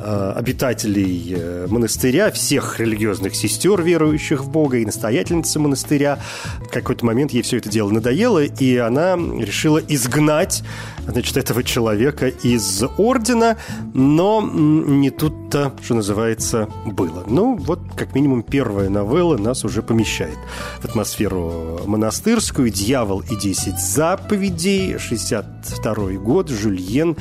обитателей 0.00 1.34
э, 1.36 1.66
монастыря, 1.68 2.30
всех 2.30 2.78
религиозных 2.80 3.34
сестер, 3.34 3.82
верующих 3.82 4.44
в 4.44 4.50
Бога, 4.50 4.78
и 4.78 4.84
настоятельницы 4.84 5.58
монастыря. 5.58 6.20
В 6.60 6.68
какой-то 6.68 7.04
момент 7.04 7.32
ей 7.32 7.42
все 7.42 7.58
это 7.58 7.68
дело 7.68 7.90
надоело, 7.90 8.44
и 8.44 8.76
она 8.76 9.16
решила 9.16 9.78
изгнать 9.78 10.62
значит, 11.06 11.36
этого 11.36 11.62
человека 11.62 12.28
из 12.28 12.82
ордена, 12.96 13.56
но 13.94 14.40
не 14.42 15.10
тут-то, 15.10 15.72
что 15.82 15.94
называется, 15.94 16.68
было. 16.84 17.24
Ну, 17.26 17.56
вот, 17.56 17.80
как 17.96 18.14
минимум, 18.14 18.42
первая 18.42 18.88
новелла 18.88 19.36
нас 19.36 19.64
уже 19.64 19.82
помещает 19.82 20.38
в 20.80 20.84
атмосферу 20.84 21.80
монастырскую. 21.86 22.70
«Дьявол 22.70 23.20
и 23.20 23.36
десять 23.36 23.80
заповедей», 23.80 24.98
62 24.98 26.12
год, 26.18 26.48
Жюльен 26.50 27.16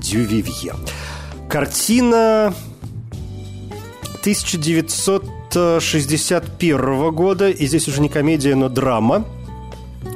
Дювивье. 0.00 0.74
Картина 1.52 2.54
1961 4.20 7.14
года, 7.14 7.50
и 7.50 7.66
здесь 7.66 7.88
уже 7.88 8.00
не 8.00 8.08
комедия, 8.08 8.54
но 8.54 8.70
драма– 8.70 9.26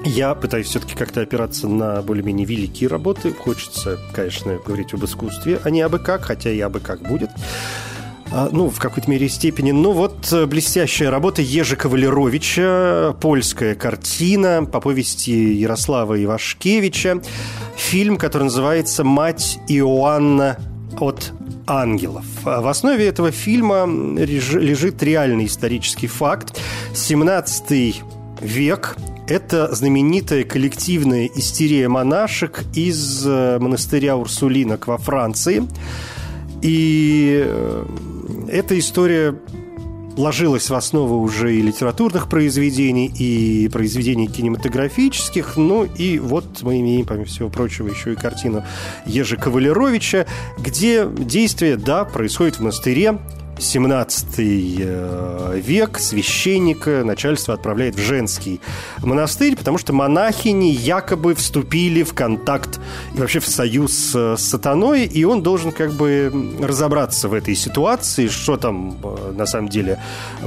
я 0.07 0.35
пытаюсь 0.35 0.69
все-таки 0.69 0.95
как-то 0.95 1.21
опираться 1.21 1.69
на 1.69 2.01
более-менее 2.01 2.47
великие 2.47 2.89
работы. 2.89 3.35
Хочется, 3.35 3.99
конечно, 4.15 4.59
говорить 4.65 4.95
об 4.95 5.05
искусстве, 5.05 5.61
а 5.63 5.69
не 5.69 5.83
абы 5.83 5.99
как, 5.99 6.23
хотя 6.23 6.51
и 6.51 6.59
абы 6.61 6.81
как 6.81 7.03
будет. 7.03 7.29
А, 8.33 8.49
ну, 8.51 8.71
в 8.71 8.79
какой-то 8.79 9.11
мере 9.11 9.29
степени. 9.29 9.73
Ну, 9.73 9.93
вот 9.93 10.33
э, 10.33 10.47
блестящая 10.47 11.11
работа 11.11 11.43
Ежи 11.43 11.77
Кавалеровича, 11.77 13.15
польская 13.21 13.75
картина 13.75 14.65
по 14.65 14.81
повести 14.81 15.53
Ярослава 15.55 16.23
Ивашкевича. 16.23 17.21
Фильм, 17.77 18.17
который 18.17 18.45
называется 18.45 19.05
«Мать 19.05 19.59
Иоанна 19.69 20.57
от 21.01 21.33
ангелов. 21.67 22.25
В 22.45 22.69
основе 22.69 23.07
этого 23.07 23.31
фильма 23.31 23.87
лежит 23.87 25.03
реальный 25.03 25.47
исторический 25.47 26.07
факт. 26.07 26.61
17 26.95 28.03
век, 28.41 28.97
это 29.27 29.75
знаменитая 29.75 30.45
коллективная 30.45 31.29
истерия 31.35 31.89
монашек 31.89 32.65
из 32.75 33.27
э, 33.27 33.59
монастыря 33.59 34.17
Урсулинок 34.17 34.87
во 34.87 34.99
Франции. 34.99 35.67
И 36.63 37.43
э, 37.45 37.85
эта 38.49 38.79
история 38.79 39.37
ложилась 40.17 40.71
в 40.71 40.75
основу 40.75 41.21
уже 41.21 41.55
и 41.55 41.63
литературных 41.63 42.29
произведений, 42.29 43.07
и 43.07 43.69
произведений 43.69 44.27
кинематографических. 44.27 45.57
Ну 45.57 45.85
и 45.85 46.19
вот 46.19 46.45
мы 46.63 46.81
имеем, 46.81 47.07
помимо 47.07 47.27
всего 47.27 47.49
прочего, 47.49 47.89
еще 47.89 48.13
и 48.13 48.17
картину 48.17 48.65
Ежи 49.07 49.37
Кавалеровича, 49.37 50.27
где 50.59 51.07
действие, 51.07 51.77
да, 51.77 52.05
происходит 52.05 52.57
в 52.57 52.61
монастыре, 52.61 53.19
17 53.59 54.27
э, 54.39 55.61
век 55.63 55.99
священника 55.99 57.03
начальство 57.05 57.55
отправляет 57.55 57.95
в 57.95 58.01
женский 58.01 58.61
монастырь, 58.99 59.57
потому 59.57 59.79
что 59.79 59.93
монахини 59.93 60.71
якобы 60.71 61.35
вступили 61.35 62.03
в 62.03 62.15
контакт 62.15 62.81
и 63.15 63.19
вообще 63.19 63.41
в 63.41 63.49
союз 63.49 63.95
с 63.95 64.37
сатаной, 64.37 65.05
и 65.05 65.25
он 65.25 65.43
должен 65.43 65.73
как 65.73 65.93
бы 65.93 66.33
разобраться 66.61 67.29
в 67.29 67.35
этой 67.35 67.55
ситуации, 67.55 68.29
что 68.29 68.57
там 68.57 68.99
э, 69.03 69.33
на 69.33 69.47
самом 69.47 69.69
деле 69.69 70.03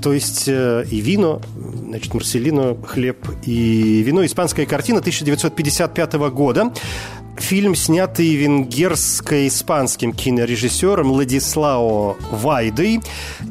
то 0.00 0.14
есть 0.14 0.44
э, 0.48 0.86
и 0.90 1.00
вино, 1.00 1.42
значит, 1.88 2.14
«Марселино, 2.14 2.76
хлеб 2.86 3.28
и 3.44 4.02
вино». 4.02 4.24
Испанская 4.24 4.64
картина 4.64 5.00
1955 5.00 6.14
года. 6.30 6.72
Фильм, 7.38 7.74
снятый 7.74 8.34
венгерско-испанским 8.34 10.12
кинорежиссером 10.12 11.08
Владислао 11.08 12.16
Вайдой. 12.30 13.00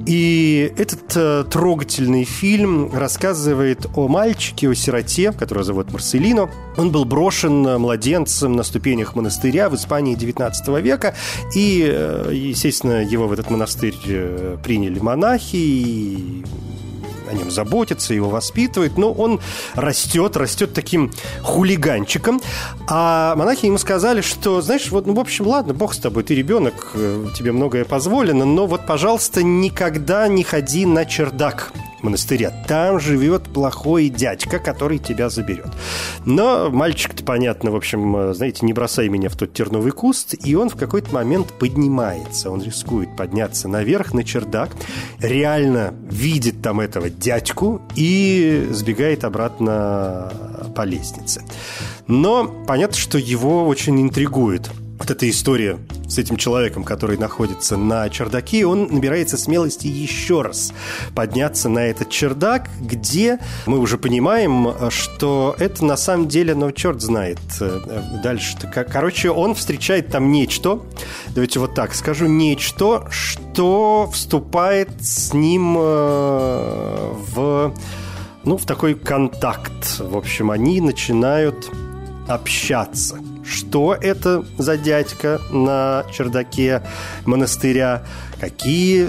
И 0.06 0.74
этот 0.78 1.16
э, 1.16 1.46
трогательный 1.50 2.24
фильм 2.24 2.92
рассказывает 2.94 3.86
о 3.96 4.08
мальчике, 4.08 4.70
о 4.70 4.74
сироте, 4.74 5.32
которого 5.32 5.64
зовут 5.64 5.94
Марселино. 5.94 6.50
Он 6.78 6.92
был 6.92 7.06
брошен 7.06 7.66
э, 7.66 7.78
младенцем 7.78 8.54
на 8.54 8.64
ступенях 8.64 9.16
монастыря 9.16 9.70
в 9.70 9.76
Испании 9.76 10.18
XIX 10.18 10.82
века. 10.82 11.16
И, 11.56 11.86
э, 11.88 12.32
естественно, 12.34 13.04
его 13.04 13.28
в 13.28 13.34
этот 13.34 13.50
монастырь 13.50 13.96
э, 14.08 14.58
приняли 14.64 15.00
монахи. 15.00 15.56
И 15.56 16.44
о 17.30 17.34
нем 17.34 17.52
заботятся, 17.52 18.14
его 18.14 18.30
воспитывают, 18.30 18.98
но 18.98 19.12
он 19.12 19.40
растет, 19.74 20.38
растет 20.38 20.74
таким 20.74 21.12
хулиганчиком. 21.42 22.42
А 22.88 23.36
монахи 23.36 23.66
ему 23.66 23.78
сказали, 23.78 24.22
что, 24.22 24.62
знаешь, 24.62 24.92
вот, 24.92 25.06
ну, 25.06 25.14
в 25.14 25.20
общем, 25.20 25.48
ладно, 25.48 25.74
бог 25.74 25.94
с 25.94 25.98
тобой, 25.98 26.24
ты 26.24 26.36
ребенок, 26.36 26.92
э, 26.94 27.28
тебе 27.36 27.52
многое 27.52 27.86
позволено, 27.86 28.46
но 28.46 28.68
вот, 28.68 28.86
пожалуйста, 28.86 29.44
никогда 29.44 30.28
не 30.28 30.44
ходи 30.44 30.86
на 30.86 31.06
чердак 31.06 31.72
монастыря. 32.06 32.52
Там 32.68 33.00
живет 33.00 33.44
плохой 33.44 34.10
дядька, 34.10 34.60
который 34.60 35.00
тебя 35.00 35.30
заберет. 35.30 35.68
Но 36.26 36.70
мальчик-то, 36.70 37.24
понятно, 37.24 37.72
в 37.72 37.76
общем, 37.76 38.16
э, 38.16 38.34
знаете, 38.34 38.66
не 38.66 38.74
бросай 38.74 39.10
меня 39.10 39.30
в 39.30 39.36
тот 39.36 39.54
терновый 39.54 39.92
куст, 39.92 40.36
и 40.44 40.56
он 40.56 40.70
в 40.70 40.76
какой-то 40.76 41.14
момент 41.14 41.52
поднимается. 41.54 42.52
Он 42.52 42.62
рискует 42.62 43.16
подняться 43.16 43.68
наверх 43.68 44.14
на 44.14 44.24
чердак, 44.24 44.72
реально 45.20 45.94
видит 46.10 46.62
там 46.62 46.80
этого 46.80 47.10
дядьку 47.10 47.82
и 47.96 48.68
сбегает 48.72 49.24
обратно 49.24 50.32
по 50.76 50.84
лестнице. 50.84 51.44
Но 52.08 52.52
понятно, 52.68 52.98
что 52.98 53.18
его 53.18 53.68
очень 53.68 54.02
интригует 54.02 54.70
вот 54.98 55.12
эта 55.12 55.30
история 55.30 55.78
с 56.08 56.18
этим 56.18 56.38
человеком, 56.38 56.84
который 56.84 57.18
находится 57.18 57.78
на 57.78 58.10
чердаке, 58.10 58.66
он 58.66 58.88
набирается 58.92 59.38
смелости 59.38 59.88
еще 59.88 60.42
раз 60.42 60.74
подняться 61.14 61.68
на 61.70 61.80
этот 61.80 62.10
чердак, 62.10 62.70
где 62.80 63.40
мы 63.66 63.80
уже 63.80 63.98
понимаем, 63.98 64.70
что 64.90 65.56
это 65.60 65.84
на 65.84 65.98
самом 65.98 66.28
деле, 66.28 66.56
ну, 66.56 66.72
черт 66.72 67.02
знает 67.02 67.40
э, 67.60 68.02
дальше-то. 68.24 68.68
Короче, 68.68 69.32
он 69.32 69.56
встречает 69.56 70.10
там 70.10 70.32
нечто, 70.32 70.82
давайте 71.30 71.60
вот 71.60 71.76
так 71.76 71.94
скажу, 71.94 72.28
нечто, 72.28 73.08
что 73.10 74.10
вступает 74.14 74.90
с 75.02 75.34
ним 75.34 75.76
э, 75.78 77.14
в, 77.34 77.74
ну, 78.46 78.58
в 78.58 78.66
такой 78.66 78.96
контакт. 78.96 80.00
В 80.00 80.16
общем, 80.16 80.52
они 80.52 80.80
начинают 80.80 81.70
общаться– 82.28 83.20
что 83.46 83.96
это 84.00 84.44
за 84.58 84.78
дядька 84.78 85.40
на 85.52 86.06
чердаке 86.12 86.82
монастыря, 87.26 88.04
какие, 88.40 89.08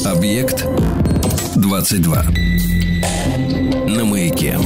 Объект 0.05 0.65
22. 1.55 2.23
На 3.87 4.05
маяке. 4.05 4.57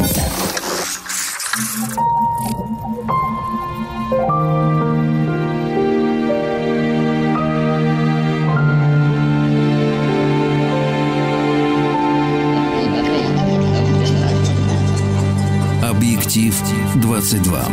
Объектив 16.36 17.02
22. 17.02 17.65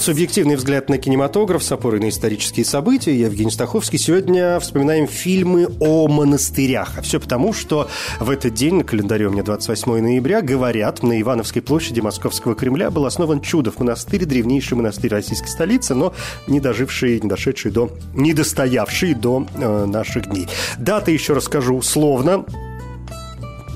Субъективный 0.00 0.56
взгляд 0.56 0.88
на 0.88 0.96
кинематограф 0.96 1.62
с 1.62 1.70
опорой 1.70 2.00
на 2.00 2.08
исторические 2.08 2.64
события. 2.64 3.14
Я 3.14 3.26
Евгений 3.26 3.50
Стаховский. 3.50 3.98
Сегодня 3.98 4.58
вспоминаем 4.58 5.06
фильмы 5.06 5.68
о 5.80 6.08
монастырях. 6.08 6.94
А 6.96 7.02
все 7.02 7.20
потому, 7.20 7.52
что 7.52 7.90
в 8.20 8.30
этот 8.30 8.54
день, 8.54 8.76
на 8.76 8.84
календаре 8.84 9.26
у 9.26 9.32
меня 9.32 9.42
28 9.42 10.00
ноября, 10.00 10.40
говорят, 10.40 11.02
на 11.02 11.20
Ивановской 11.20 11.60
площади 11.60 12.00
Московского 12.00 12.54
Кремля 12.54 12.90
был 12.90 13.04
основан 13.04 13.42
Чудов 13.42 13.78
монастырь, 13.78 14.24
древнейший 14.24 14.78
монастырь 14.78 15.10
российской 15.10 15.48
столицы, 15.48 15.94
но 15.94 16.14
не 16.46 16.58
доживший, 16.58 17.20
не 17.20 17.28
дошедший 17.28 17.70
до, 17.70 17.90
не 18.14 18.32
достоявший 18.32 19.12
до 19.12 19.46
э, 19.54 19.84
наших 19.84 20.30
дней. 20.30 20.48
Дата, 20.78 21.10
еще 21.10 21.34
расскажу 21.34 21.76
условно, 21.76 22.46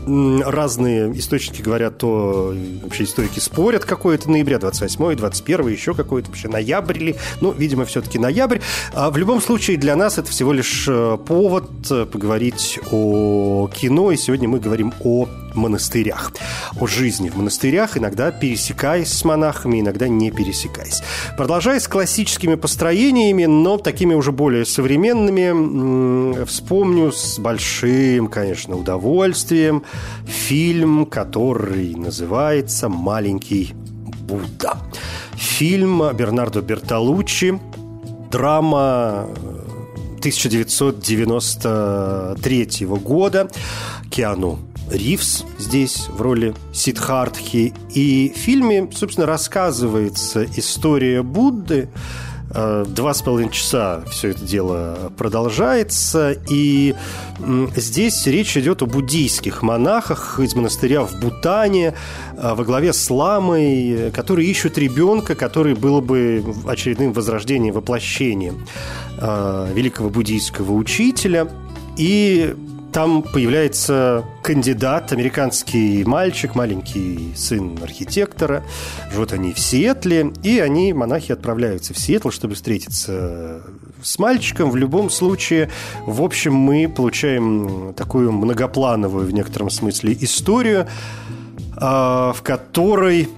разные 0.06 1.12
источники 1.18 1.62
говорят, 1.62 1.98
то 1.98 2.54
вообще 2.82 3.04
историки 3.04 3.38
спорят, 3.40 3.84
какой 3.84 4.14
это 4.14 4.30
ноября, 4.30 4.58
28 4.58 5.16
21 5.16 5.68
еще 5.68 5.94
какой-то 5.94 6.28
вообще 6.28 6.48
ноябрь 6.48 6.98
или, 6.98 7.16
ну, 7.40 7.52
видимо, 7.52 7.84
все-таки 7.84 8.18
ноябрь. 8.18 8.60
А 8.92 9.10
в 9.10 9.16
любом 9.16 9.40
случае 9.40 9.76
для 9.76 9.96
нас 9.96 10.18
это 10.18 10.30
всего 10.30 10.52
лишь 10.52 10.86
э, 10.88 11.18
повод 11.26 11.70
э, 11.90 12.06
поговорить 12.06 12.78
о 12.90 13.68
кино, 13.74 14.12
и 14.12 14.16
сегодня 14.16 14.48
мы 14.48 14.60
говорим 14.60 14.92
о 15.02 15.28
монастырях, 15.56 16.32
о 16.80 16.86
жизни 16.86 17.28
в 17.28 17.36
монастырях, 17.36 17.96
иногда 17.96 18.30
пересекаясь 18.30 19.12
с 19.12 19.24
монахами, 19.24 19.80
иногда 19.80 20.08
не 20.08 20.30
пересекаясь. 20.30 21.02
Продолжая 21.36 21.80
с 21.80 21.88
классическими 21.88 22.54
построениями, 22.54 23.46
но 23.46 23.78
такими 23.78 24.14
уже 24.14 24.32
более 24.32 24.64
современными, 24.64 26.44
вспомню 26.44 27.12
с 27.12 27.38
большим, 27.38 28.28
конечно, 28.28 28.76
удовольствием 28.76 29.82
фильм, 30.26 31.06
который 31.06 31.94
называется 31.94 32.88
«Маленький 32.88 33.74
Будда». 34.20 34.78
Фильм 35.34 36.02
Бернардо 36.14 36.62
Бертолуччи, 36.62 37.60
драма 38.30 39.28
1993 40.18 42.68
э, 42.80 42.86
года. 42.86 43.48
Киану 44.10 44.58
Ривз 44.90 45.44
здесь 45.58 46.08
в 46.08 46.20
роли 46.20 46.54
Сидхартхи. 46.72 47.72
И 47.94 48.32
в 48.34 48.38
фильме, 48.38 48.88
собственно, 48.92 49.26
рассказывается 49.26 50.44
история 50.56 51.22
Будды. 51.22 51.88
Э, 52.50 52.84
два 52.86 53.12
с 53.12 53.22
половиной 53.22 53.50
часа 53.52 54.04
все 54.10 54.28
это 54.28 54.44
дело 54.44 55.12
продолжается. 55.16 56.36
И 56.48 56.94
здесь 57.74 58.26
речь 58.26 58.56
идет 58.56 58.82
о 58.82 58.86
буддийских 58.86 59.62
монахах 59.62 60.38
из 60.40 60.54
монастыря 60.54 61.02
в 61.02 61.18
Бутане 61.20 61.94
э, 62.36 62.54
во 62.54 62.64
главе 62.64 62.92
с 62.92 63.10
ламой, 63.10 64.10
которые 64.12 64.48
ищут 64.48 64.78
ребенка, 64.78 65.34
который 65.34 65.74
был 65.74 66.00
бы 66.00 66.44
очередным 66.66 67.12
возрождением, 67.12 67.74
воплощением 67.74 68.64
э, 69.18 69.72
великого 69.74 70.10
буддийского 70.10 70.72
учителя. 70.72 71.48
И 71.96 72.54
там 72.92 73.22
появляется 73.22 74.24
кандидат, 74.42 75.12
американский 75.12 76.04
мальчик, 76.04 76.54
маленький 76.54 77.32
сын 77.36 77.78
архитектора. 77.82 78.64
Живут 79.12 79.32
они 79.32 79.52
в 79.52 79.58
Сиэтле, 79.58 80.32
и 80.42 80.58
они, 80.60 80.92
монахи, 80.92 81.32
отправляются 81.32 81.92
в 81.94 81.98
Сиэтл, 81.98 82.30
чтобы 82.30 82.54
встретиться 82.54 83.62
с 84.02 84.18
мальчиком. 84.18 84.70
В 84.70 84.76
любом 84.76 85.10
случае, 85.10 85.70
в 86.06 86.22
общем, 86.22 86.54
мы 86.54 86.88
получаем 86.88 87.92
такую 87.94 88.32
многоплановую 88.32 89.26
в 89.26 89.32
некотором 89.32 89.68
смысле 89.70 90.16
историю, 90.20 90.86
а, 91.76 92.32
в 92.32 92.42
которой 92.42 93.28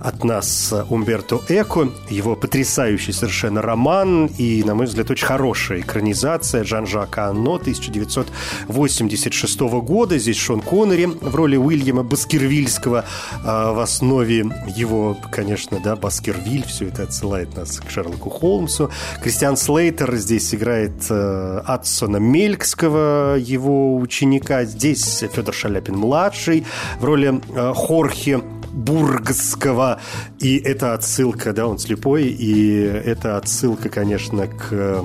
от 0.00 0.22
нас 0.24 0.74
Умберто 0.88 1.40
Эко, 1.48 1.90
его 2.08 2.36
потрясающий 2.36 3.12
совершенно 3.12 3.62
роман 3.62 4.26
и, 4.38 4.62
на 4.64 4.74
мой 4.74 4.86
взгляд, 4.86 5.10
очень 5.10 5.26
хорошая 5.26 5.80
экранизация 5.80 6.64
Жан-Жака 6.64 7.28
Анно 7.28 7.56
1986 7.56 9.60
года. 9.60 10.18
Здесь 10.18 10.38
Шон 10.38 10.60
Коннери 10.60 11.06
в 11.06 11.34
роли 11.34 11.56
Уильяма 11.56 12.02
Баскервильского 12.02 13.04
а 13.44 13.72
в 13.72 13.78
основе 13.80 14.46
его, 14.76 15.16
конечно, 15.30 15.80
да, 15.82 15.96
Баскервиль, 15.96 16.66
все 16.66 16.88
это 16.88 17.04
отсылает 17.04 17.56
нас 17.56 17.80
к 17.80 17.90
Шерлоку 17.90 18.28
Холмсу. 18.30 18.90
Кристиан 19.22 19.56
Слей 19.56 19.79
Слейтер 19.80 20.14
здесь 20.16 20.54
играет 20.54 21.06
э, 21.08 21.62
Адсона 21.64 22.18
Мелькского, 22.18 23.36
его 23.38 23.96
ученика. 23.96 24.64
Здесь 24.64 25.24
Федор 25.32 25.54
Шаляпин-младший 25.54 26.66
в 26.98 27.04
роли 27.06 27.40
э, 27.54 27.72
Хорхе 27.74 28.42
Бургского. 28.74 29.98
И 30.38 30.58
это 30.58 30.92
отсылка, 30.92 31.54
да, 31.54 31.66
он 31.66 31.78
слепой, 31.78 32.24
и 32.24 32.78
это 32.82 33.38
отсылка, 33.38 33.88
конечно, 33.88 34.48
к 34.48 35.02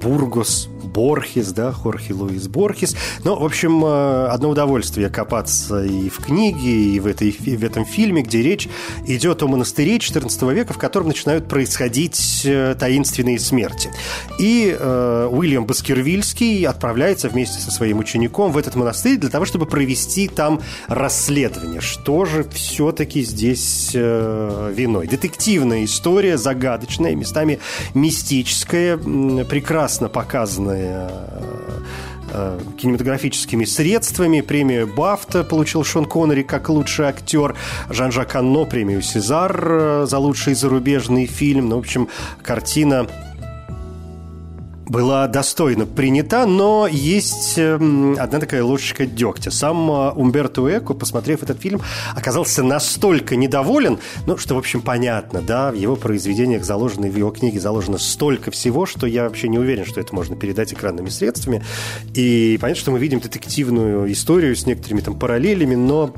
Бургос, 0.00 0.70
Борхес, 0.84 1.52
да, 1.52 1.72
Хорхе 1.72 2.14
Луис 2.14 2.48
Борхес. 2.48 2.96
Ну, 3.24 3.38
в 3.38 3.44
общем, 3.44 3.84
э, 3.84 4.26
одно 4.28 4.50
удовольствие 4.50 5.08
копаться 5.08 5.84
и 5.84 6.08
в 6.08 6.18
книге, 6.18 6.94
и 6.94 7.00
в, 7.00 7.06
этой, 7.06 7.30
в 7.30 7.64
этом 7.64 7.84
фильме, 7.84 8.22
где 8.22 8.42
речь 8.42 8.68
идет 9.06 9.42
о 9.42 9.48
монастыре 9.48 9.96
XIV 9.96 10.54
века, 10.54 10.72
в 10.72 10.78
котором 10.78 11.08
начинают 11.08 11.48
происходить 11.48 12.42
э, 12.44 12.74
таинственные 12.78 13.38
смерти. 13.38 13.90
И 14.38 14.76
э, 14.78 15.28
Уильям 15.30 15.66
Баскервильский 15.66 16.64
отправляется 16.66 17.28
вместе 17.28 17.60
со 17.60 17.70
своим 17.70 17.98
учеником 17.98 18.52
в 18.52 18.58
этот 18.58 18.74
монастырь 18.74 19.18
для 19.18 19.30
того, 19.30 19.44
чтобы 19.44 19.66
провести 19.66 20.28
там 20.28 20.60
расследование. 20.86 21.80
Что 21.80 22.24
же 22.24 22.44
все-таки 22.44 23.22
здесь 23.22 23.92
э, 23.94 24.72
виной? 24.74 25.06
Детективная 25.06 25.84
история, 25.84 26.38
загадочная, 26.38 27.14
местами 27.14 27.58
мистическая, 27.94 28.96
прекрасно 28.96 30.08
показанная 30.08 30.67
э, 30.76 32.58
кинематографическими 32.78 33.64
средствами. 33.64 34.40
Премию 34.40 34.86
Бафта 34.86 35.44
получил 35.44 35.84
Шон 35.84 36.04
Коннери 36.04 36.42
как 36.42 36.68
лучший 36.68 37.06
актер. 37.06 37.54
Жан-Жак 37.90 38.36
Анно 38.36 38.64
премию 38.64 39.02
Сезар 39.02 39.66
э, 39.70 40.06
за 40.06 40.18
лучший 40.18 40.54
зарубежный 40.54 41.26
фильм. 41.26 41.68
Ну, 41.68 41.76
в 41.76 41.80
общем, 41.80 42.08
картина 42.42 43.06
была 44.88 45.26
достойно 45.28 45.86
принята, 45.86 46.46
но 46.46 46.86
есть 46.86 47.58
эм, 47.58 48.16
одна 48.18 48.40
такая 48.40 48.64
ложечка 48.64 49.06
дегтя. 49.06 49.50
Сам 49.50 49.90
э, 49.90 50.12
Умберто 50.12 50.66
Эко, 50.68 50.94
посмотрев 50.94 51.42
этот 51.42 51.60
фильм, 51.60 51.80
оказался 52.14 52.62
настолько 52.62 53.36
недоволен, 53.36 53.98
ну, 54.26 54.36
что, 54.36 54.54
в 54.54 54.58
общем, 54.58 54.80
понятно, 54.80 55.42
да, 55.42 55.70
в 55.70 55.74
его 55.74 55.96
произведениях 55.96 56.64
заложено, 56.64 57.08
в 57.08 57.16
его 57.16 57.30
книге 57.30 57.60
заложено 57.60 57.98
столько 57.98 58.50
всего, 58.50 58.86
что 58.86 59.06
я 59.06 59.24
вообще 59.24 59.48
не 59.48 59.58
уверен, 59.58 59.84
что 59.84 60.00
это 60.00 60.14
можно 60.14 60.36
передать 60.36 60.72
экранными 60.72 61.08
средствами. 61.08 61.62
И 62.14 62.58
понятно, 62.60 62.80
что 62.80 62.90
мы 62.90 62.98
видим 62.98 63.20
детективную 63.20 64.10
историю 64.12 64.56
с 64.56 64.66
некоторыми 64.66 65.00
там 65.00 65.18
параллелями, 65.18 65.74
но 65.74 66.14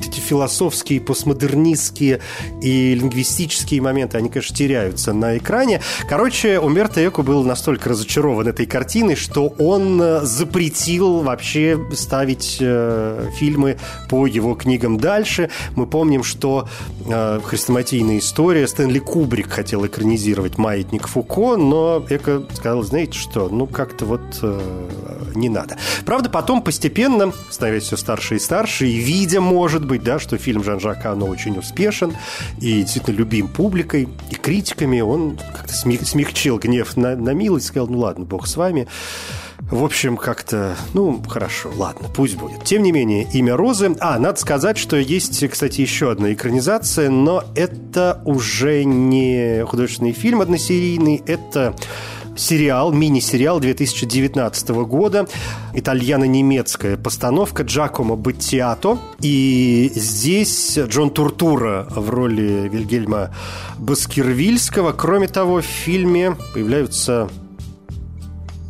эти 0.00 0.20
философские, 0.20 1.00
постмодернистские 1.00 2.20
и 2.60 2.94
лингвистические 2.94 3.80
моменты, 3.80 4.18
они, 4.18 4.28
конечно, 4.28 4.56
теряются 4.56 5.12
на 5.12 5.36
экране. 5.38 5.80
Короче, 6.08 6.58
Умберто 6.58 7.06
Эко 7.06 7.22
был 7.22 7.44
настолько 7.44 7.90
разочарован 7.90 8.48
этой 8.48 8.66
картиной, 8.66 9.16
что 9.16 9.48
он 9.58 10.00
э, 10.00 10.20
запретил 10.22 11.20
вообще 11.20 11.78
ставить 11.94 12.58
э, 12.60 13.28
фильмы 13.36 13.78
по 14.08 14.26
его 14.26 14.54
книгам 14.54 14.98
дальше. 14.98 15.50
Мы 15.76 15.86
помним, 15.86 16.24
что 16.24 16.68
э, 17.06 17.40
хрестоматийная 17.44 18.18
история 18.18 18.66
Стэнли 18.66 18.98
Кубрик 18.98 19.50
хотел 19.50 19.86
экранизировать 19.86 20.58
«Маятник 20.58 21.08
Фуко», 21.08 21.56
но 21.56 22.04
Эко 22.08 22.42
сказал, 22.54 22.82
знаете 22.82 23.18
что, 23.18 23.48
ну 23.48 23.66
как-то 23.66 24.06
вот 24.06 24.22
э, 24.42 24.88
не 25.34 25.48
надо. 25.48 25.76
Правда, 26.04 26.30
потом 26.30 26.62
постепенно, 26.62 27.32
становясь 27.50 27.84
все 27.84 27.96
старше 27.96 28.36
и 28.36 28.38
старше, 28.38 28.86
и 28.86 28.96
видя, 28.96 29.40
может 29.42 29.84
быть, 29.84 30.02
да, 30.02 30.18
что 30.18 30.38
фильм 30.38 30.64
Жан-Жака, 30.64 31.14
но 31.14 31.26
очень 31.26 31.58
успешен 31.58 32.14
и 32.58 32.82
действительно 32.82 33.16
любим 33.16 33.48
публикой 33.48 34.08
и 34.30 34.34
критиками, 34.34 35.00
он 35.00 35.38
как-то 35.54 35.74
смягчил 35.74 36.58
гнев 36.58 36.96
на, 36.96 37.16
на 37.16 37.30
милость, 37.30 37.66
сказал, 37.66 37.88
ну 37.88 37.98
ладно, 37.98 38.24
бог 38.24 38.46
с 38.46 38.56
вами. 38.56 38.88
В 39.70 39.84
общем, 39.84 40.16
как-то, 40.16 40.76
ну, 40.92 41.22
хорошо, 41.26 41.72
ладно, 41.74 42.08
пусть 42.14 42.36
будет. 42.36 42.64
Тем 42.64 42.82
не 42.82 42.92
менее, 42.92 43.26
имя 43.32 43.56
Розы... 43.56 43.96
А, 44.00 44.18
надо 44.18 44.38
сказать, 44.38 44.76
что 44.76 44.96
есть, 44.96 45.48
кстати, 45.48 45.80
еще 45.80 46.10
одна 46.10 46.32
экранизация, 46.32 47.08
но 47.08 47.44
это 47.54 48.20
уже 48.26 48.84
не 48.84 49.64
художественный 49.64 50.12
фильм 50.12 50.40
односерийный, 50.42 51.22
это 51.26 51.74
сериал, 52.36 52.92
мини-сериал 52.92 53.60
2019 53.60 54.68
года, 54.86 55.26
итальяно-немецкая 55.74 56.96
постановка 56.96 57.62
Джакомо 57.62 58.16
Баттиато. 58.16 58.98
И 59.20 59.90
здесь 59.94 60.78
Джон 60.78 61.10
Туртурро 61.10 61.86
в 61.90 62.10
роли 62.10 62.68
Вильгельма 62.68 63.30
Баскервильского. 63.78 64.92
Кроме 64.92 65.28
того, 65.28 65.60
в 65.60 65.64
фильме 65.64 66.36
появляются 66.54 67.28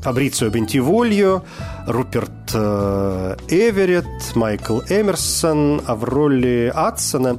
Фабрицио 0.03 0.49
Бентивольо, 0.49 1.43
Руперт 1.87 2.31
э, 2.55 3.37
Эверетт, 3.49 4.35
Майкл 4.35 4.81
Эмерсон, 4.89 5.81
а 5.87 5.95
в 5.95 6.05
роли 6.05 6.73
Адсона 6.75 7.39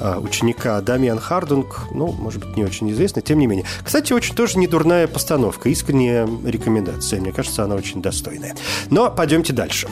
ученика 0.00 0.80
Дамиан 0.80 1.18
Хардунг, 1.18 1.88
ну, 1.92 2.12
может 2.12 2.44
быть, 2.44 2.56
не 2.56 2.64
очень 2.64 2.90
известный, 2.90 3.22
тем 3.22 3.38
не 3.38 3.46
менее. 3.46 3.66
Кстати, 3.82 4.12
очень 4.12 4.34
тоже 4.34 4.58
недурная 4.58 5.06
постановка, 5.06 5.68
искренняя 5.68 6.28
рекомендация. 6.44 7.20
Мне 7.20 7.32
кажется, 7.32 7.64
она 7.64 7.74
очень 7.74 8.02
достойная. 8.02 8.56
Но 8.90 9.10
пойдемте 9.10 9.52
дальше. 9.52 9.88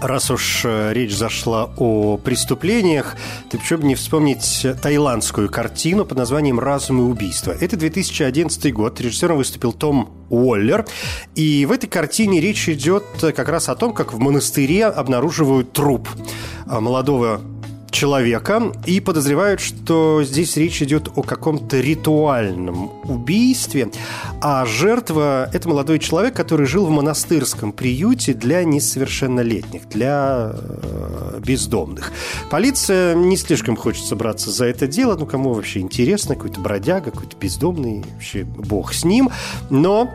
Раз 0.00 0.30
уж 0.30 0.62
э, 0.64 0.92
речь 0.92 1.16
зашла 1.16 1.70
о 1.78 2.18
преступлениях, 2.18 3.16
то 3.48 3.56
почему 3.56 3.80
бы 3.80 3.86
не 3.86 3.94
вспомнить 3.94 4.66
таиландскую 4.82 5.48
картину 5.48 6.04
под 6.04 6.18
названием 6.18 6.60
«Разум 6.60 7.00
и 7.00 7.02
убийство». 7.02 7.52
Это 7.58 7.78
2011 7.78 8.74
год. 8.74 9.00
Режиссером 9.00 9.38
выступил 9.38 9.72
Том 9.72 10.10
Уоллер. 10.28 10.84
И 11.34 11.64
в 11.64 11.72
этой 11.72 11.86
картине 11.86 12.40
речь 12.40 12.68
идет 12.68 13.04
как 13.20 13.48
раз 13.48 13.70
о 13.70 13.74
том, 13.74 13.94
как 13.94 14.12
в 14.12 14.18
монастыре 14.18 14.84
обнаруживают 14.84 15.72
труп 15.72 16.10
э, 16.66 16.78
молодого 16.78 17.40
человека 17.96 18.72
и 18.84 19.00
подозревают, 19.00 19.60
что 19.60 20.22
здесь 20.22 20.56
речь 20.58 20.82
идет 20.82 21.08
о 21.16 21.22
каком-то 21.22 21.80
ритуальном 21.80 22.92
убийстве, 23.04 23.90
а 24.42 24.66
жертва– 24.66 25.48
это 25.52 25.66
молодой 25.68 25.98
человек, 25.98 26.34
который 26.36 26.66
жил 26.66 26.84
в 26.84 26.90
монастырском 26.90 27.72
приюте 27.72 28.34
для 28.34 28.64
несовершеннолетних, 28.64 29.88
для 29.88 30.52
э, 30.52 31.40
бездомных. 31.40 32.12
Полиция 32.50 33.14
не 33.14 33.38
слишком 33.38 33.76
хочет 33.76 34.12
браться 34.14 34.50
за 34.50 34.66
это 34.66 34.86
дело, 34.86 35.16
ну 35.16 35.24
кому 35.24 35.54
вообще 35.54 35.80
интересно, 35.80 36.34
какой-то 36.34 36.60
бродяга, 36.60 37.10
какой-то 37.10 37.36
бездомный, 37.38 38.04
вообще 38.12 38.44
бог 38.44 38.92
с 38.92 39.04
ним, 39.04 39.30
но 39.70 40.10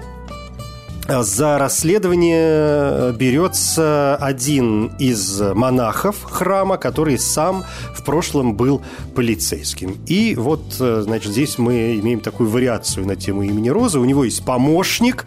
за 1.20 1.58
расследование 1.58 2.42
э, 2.42 3.14
берется 3.18 4.16
один 4.16 4.88
из 5.00 5.42
монахов 5.42 6.24
храма, 6.24 6.78
который 6.78 7.18
сам 7.20 7.64
в 7.94 8.04
прошлом 8.04 8.56
был 8.56 8.82
полицейским. 9.16 9.98
И 10.08 10.36
вот, 10.36 10.62
э, 10.80 11.02
значит, 11.04 11.32
здесь 11.32 11.58
мы 11.58 12.00
имеем 12.00 12.22
такую 12.22 12.50
вариацию 12.50 13.06
на 13.06 13.16
тему 13.16 13.44
имени 13.44 13.70
Розы. 13.70 14.00
У 14.00 14.06
него 14.06 14.24
есть 14.24 14.44
помощник, 14.46 15.26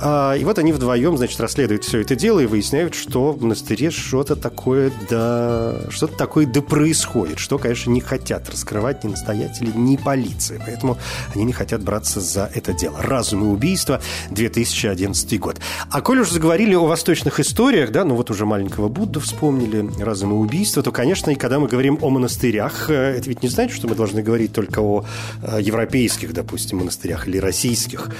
и 0.00 0.44
вот 0.44 0.58
они 0.58 0.72
вдвоем, 0.72 1.16
значит, 1.16 1.40
расследуют 1.40 1.84
все 1.84 2.00
это 2.00 2.16
дело 2.16 2.40
и 2.40 2.46
выясняют, 2.46 2.94
что 2.94 3.32
в 3.32 3.42
монастыре 3.42 3.90
что-то 3.90 4.36
такое 4.36 4.92
да... 5.08 5.76
что-то 5.90 6.16
такое 6.16 6.46
да 6.46 6.62
происходит, 6.62 7.38
что, 7.38 7.58
конечно, 7.58 7.90
не 7.90 8.00
хотят 8.00 8.48
раскрывать 8.48 9.04
ни 9.04 9.08
настоятели, 9.08 9.70
ни 9.74 9.96
полиция. 9.96 10.60
Поэтому 10.64 10.98
они 11.34 11.44
не 11.44 11.52
хотят 11.52 11.82
браться 11.82 12.20
за 12.20 12.50
это 12.54 12.72
дело. 12.72 13.00
«Разум 13.02 13.44
и 13.44 13.46
убийство», 13.46 14.00
2011 14.30 15.40
год. 15.40 15.60
А 15.90 16.00
коль 16.00 16.20
уж 16.20 16.30
заговорили 16.30 16.74
о 16.74 16.86
восточных 16.86 17.40
историях, 17.40 17.92
да, 17.92 18.04
ну 18.04 18.14
вот 18.14 18.30
уже 18.30 18.46
маленького 18.46 18.88
Будду 18.88 19.20
вспомнили, 19.20 19.90
«Разум 20.02 20.32
и 20.32 20.34
убийство», 20.34 20.82
то, 20.82 20.92
конечно, 20.92 21.30
и 21.30 21.34
когда 21.34 21.58
мы 21.58 21.68
говорим 21.68 21.98
о 22.00 22.10
монастырях, 22.10 22.90
э, 22.90 23.16
это 23.18 23.28
ведь 23.28 23.42
не 23.42 23.48
значит, 23.48 23.76
что 23.76 23.88
мы 23.88 23.94
должны 23.94 24.22
говорить 24.22 24.52
только 24.52 24.80
о 24.80 25.04
э, 25.42 25.58
европейских, 25.60 26.32
допустим, 26.32 26.78
монастырях 26.78 27.28
или 27.28 27.38
российских, 27.38 28.10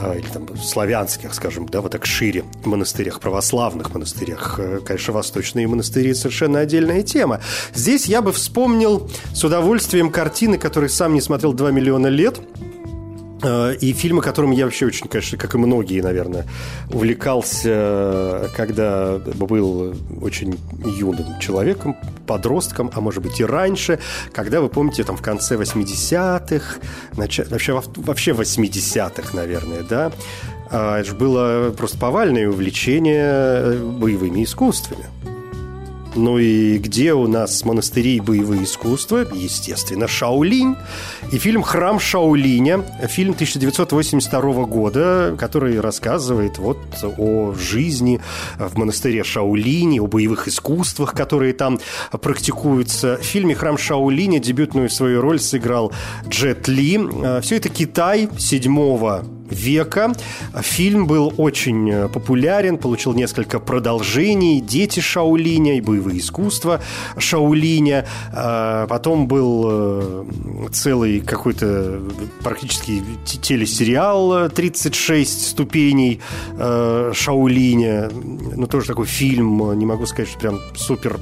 э, 0.00 0.18
или 0.18 0.26
там 0.26 0.56
славянских, 0.56 1.25
монастырях, 1.26 1.34
скажем, 1.34 1.66
да, 1.66 1.80
вот 1.80 1.92
так 1.92 2.06
шире, 2.06 2.44
монастырях, 2.64 3.20
православных 3.20 3.92
монастырях. 3.92 4.58
Э, 4.58 4.80
конечно, 4.84 5.12
восточные 5.12 5.66
монастыри– 5.66 6.14
совершенно 6.14 6.60
отдельная 6.60 7.02
тема. 7.02 7.40
Здесь 7.74 8.06
я 8.06 8.22
бы 8.22 8.32
вспомнил 8.32 9.08
с 9.34 9.44
удовольствием 9.44 10.10
картины, 10.10 10.58
которые 10.58 10.90
сам 10.90 11.14
не 11.14 11.20
смотрел 11.20 11.52
2 11.52 11.70
миллиона 11.70 12.08
лет– 12.08 12.40
Э, 13.42 13.74
и 13.80 13.92
фильмы, 13.92 14.22
которым 14.22 14.50
я 14.52 14.64
вообще 14.64 14.86
очень, 14.86 15.08
конечно, 15.08 15.36
как 15.36 15.54
и 15.54 15.58
многие, 15.58 16.00
наверное, 16.00 16.46
увлекался, 16.90 18.50
когда 18.56 19.18
был 19.18 19.94
очень 20.20 20.58
юным 20.84 21.38
человеком, 21.38 21.96
подростком, 22.26 22.90
а 22.94 23.00
может 23.00 23.22
быть 23.22 23.40
и 23.40 23.44
раньше, 23.44 23.98
когда, 24.32 24.60
вы 24.60 24.68
помните, 24.68 25.04
там 25.04 25.16
в 25.16 25.22
конце 25.22 25.56
80-х, 25.56 26.78
вообще, 27.12 27.82
вообще 27.96 28.30
80-х, 28.32 29.36
наверное, 29.36 29.82
да, 29.82 30.12
это 30.70 31.04
же 31.04 31.14
было 31.14 31.72
просто 31.76 31.98
повальное 31.98 32.48
увлечение 32.48 33.78
боевыми 33.78 34.44
искусствами. 34.44 35.06
Ну 36.18 36.38
и 36.38 36.78
где 36.78 37.12
у 37.12 37.26
нас 37.26 37.62
монастыри 37.66 38.16
и 38.16 38.20
боевые 38.20 38.64
искусства? 38.64 39.26
Естественно, 39.34 40.08
Шаолинь. 40.08 40.74
И 41.30 41.36
фильм 41.36 41.62
«Храм 41.62 42.00
Шаолиня», 42.00 42.82
фильм 43.06 43.32
1982 43.32 44.64
года, 44.64 45.36
который 45.38 45.78
рассказывает 45.78 46.56
вот 46.56 46.78
о 47.18 47.52
жизни 47.52 48.22
в 48.58 48.78
монастыре 48.78 49.24
Шаолине, 49.24 50.00
о 50.00 50.06
боевых 50.06 50.48
искусствах, 50.48 51.12
которые 51.12 51.52
там 51.52 51.80
практикуются. 52.10 53.18
В 53.18 53.22
фильме 53.22 53.54
«Храм 53.54 53.76
Шаолиня» 53.76 54.38
дебютную 54.38 54.88
свою 54.88 55.20
роль 55.20 55.38
сыграл 55.38 55.92
Джет 56.26 56.66
Ли. 56.66 56.98
Все 57.42 57.56
это 57.56 57.68
Китай 57.68 58.30
7 58.38 59.35
века. 59.50 60.12
Фильм 60.60 61.06
был 61.06 61.32
очень 61.36 61.90
э, 61.90 62.08
популярен, 62.08 62.78
получил 62.78 63.14
несколько 63.14 63.58
продолжений. 63.60 64.60
«Дети 64.60 65.00
Шаулиня» 65.00 65.76
и 65.76 65.80
«Боевые 65.80 66.18
искусства 66.18 66.80
Шаулиня». 67.18 68.06
А, 68.32 68.86
потом 68.86 69.26
был 69.26 69.64
э, 69.68 70.24
целый 70.72 71.20
какой-то 71.20 72.00
практически 72.42 73.02
телесериал 73.24 74.48
«36 74.48 75.24
ступеней 75.24 76.20
э, 76.58 77.12
Шаулиня». 77.14 78.10
Ну, 78.56 78.66
тоже 78.66 78.86
такой 78.86 79.06
фильм, 79.06 79.78
не 79.78 79.86
могу 79.86 80.06
сказать, 80.06 80.28
что 80.28 80.38
прям 80.38 80.60
супер 80.74 81.18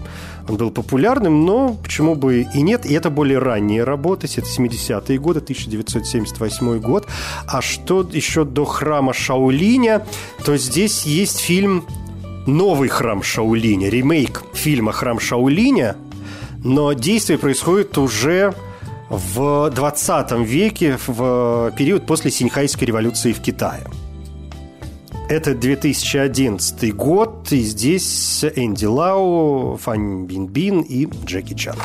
он 0.48 0.57
был 0.57 0.70
популярным, 0.70 1.44
но 1.44 1.76
почему 1.83 2.14
бы 2.14 2.46
и 2.54 2.62
нет. 2.62 2.87
И 2.87 2.94
это 2.94 3.11
более 3.11 3.38
ранние 3.38 3.85
работы, 3.85 4.26
это 4.26 4.46
70-е 4.46 5.18
годы, 5.18 5.40
1978 5.40 6.78
год. 6.80 7.07
А 7.46 7.62
что 7.62 8.09
еще 8.12 8.44
до 8.44 8.64
храма 8.64 9.12
Шаулиня, 9.12 10.07
то 10.44 10.57
здесь 10.57 11.04
есть 11.04 11.40
фильм 11.40 11.85
«Новый 12.46 12.88
храм 12.88 13.22
Шаулиня», 13.22 13.88
ремейк 13.88 14.42
фильма 14.52 14.92
«Храм 14.92 15.18
Шаулиня», 15.18 15.96
но 16.62 16.92
действие 16.92 17.38
происходит 17.38 17.96
уже 17.98 18.54
в 19.09 19.70
20 19.70 20.33
веке, 20.46 20.98
в 21.07 21.72
период 21.76 22.07
после 22.07 22.30
Синьхайской 22.30 22.87
революции 22.87 23.33
в 23.33 23.40
Китае. 23.40 23.87
Это 25.26 25.54
2011 25.54 26.94
год, 26.94 27.50
и 27.50 27.60
здесь 27.60 28.44
Энди 28.44 28.84
Лау, 28.84 29.78
Фань 29.78 30.26
Бин 30.26 30.46
Бин 30.46 30.82
и 30.82 31.06
Джеки 31.06 31.54
Чан. 31.54 31.76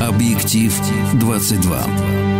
Объектив 0.00 0.72
22. 1.14 2.33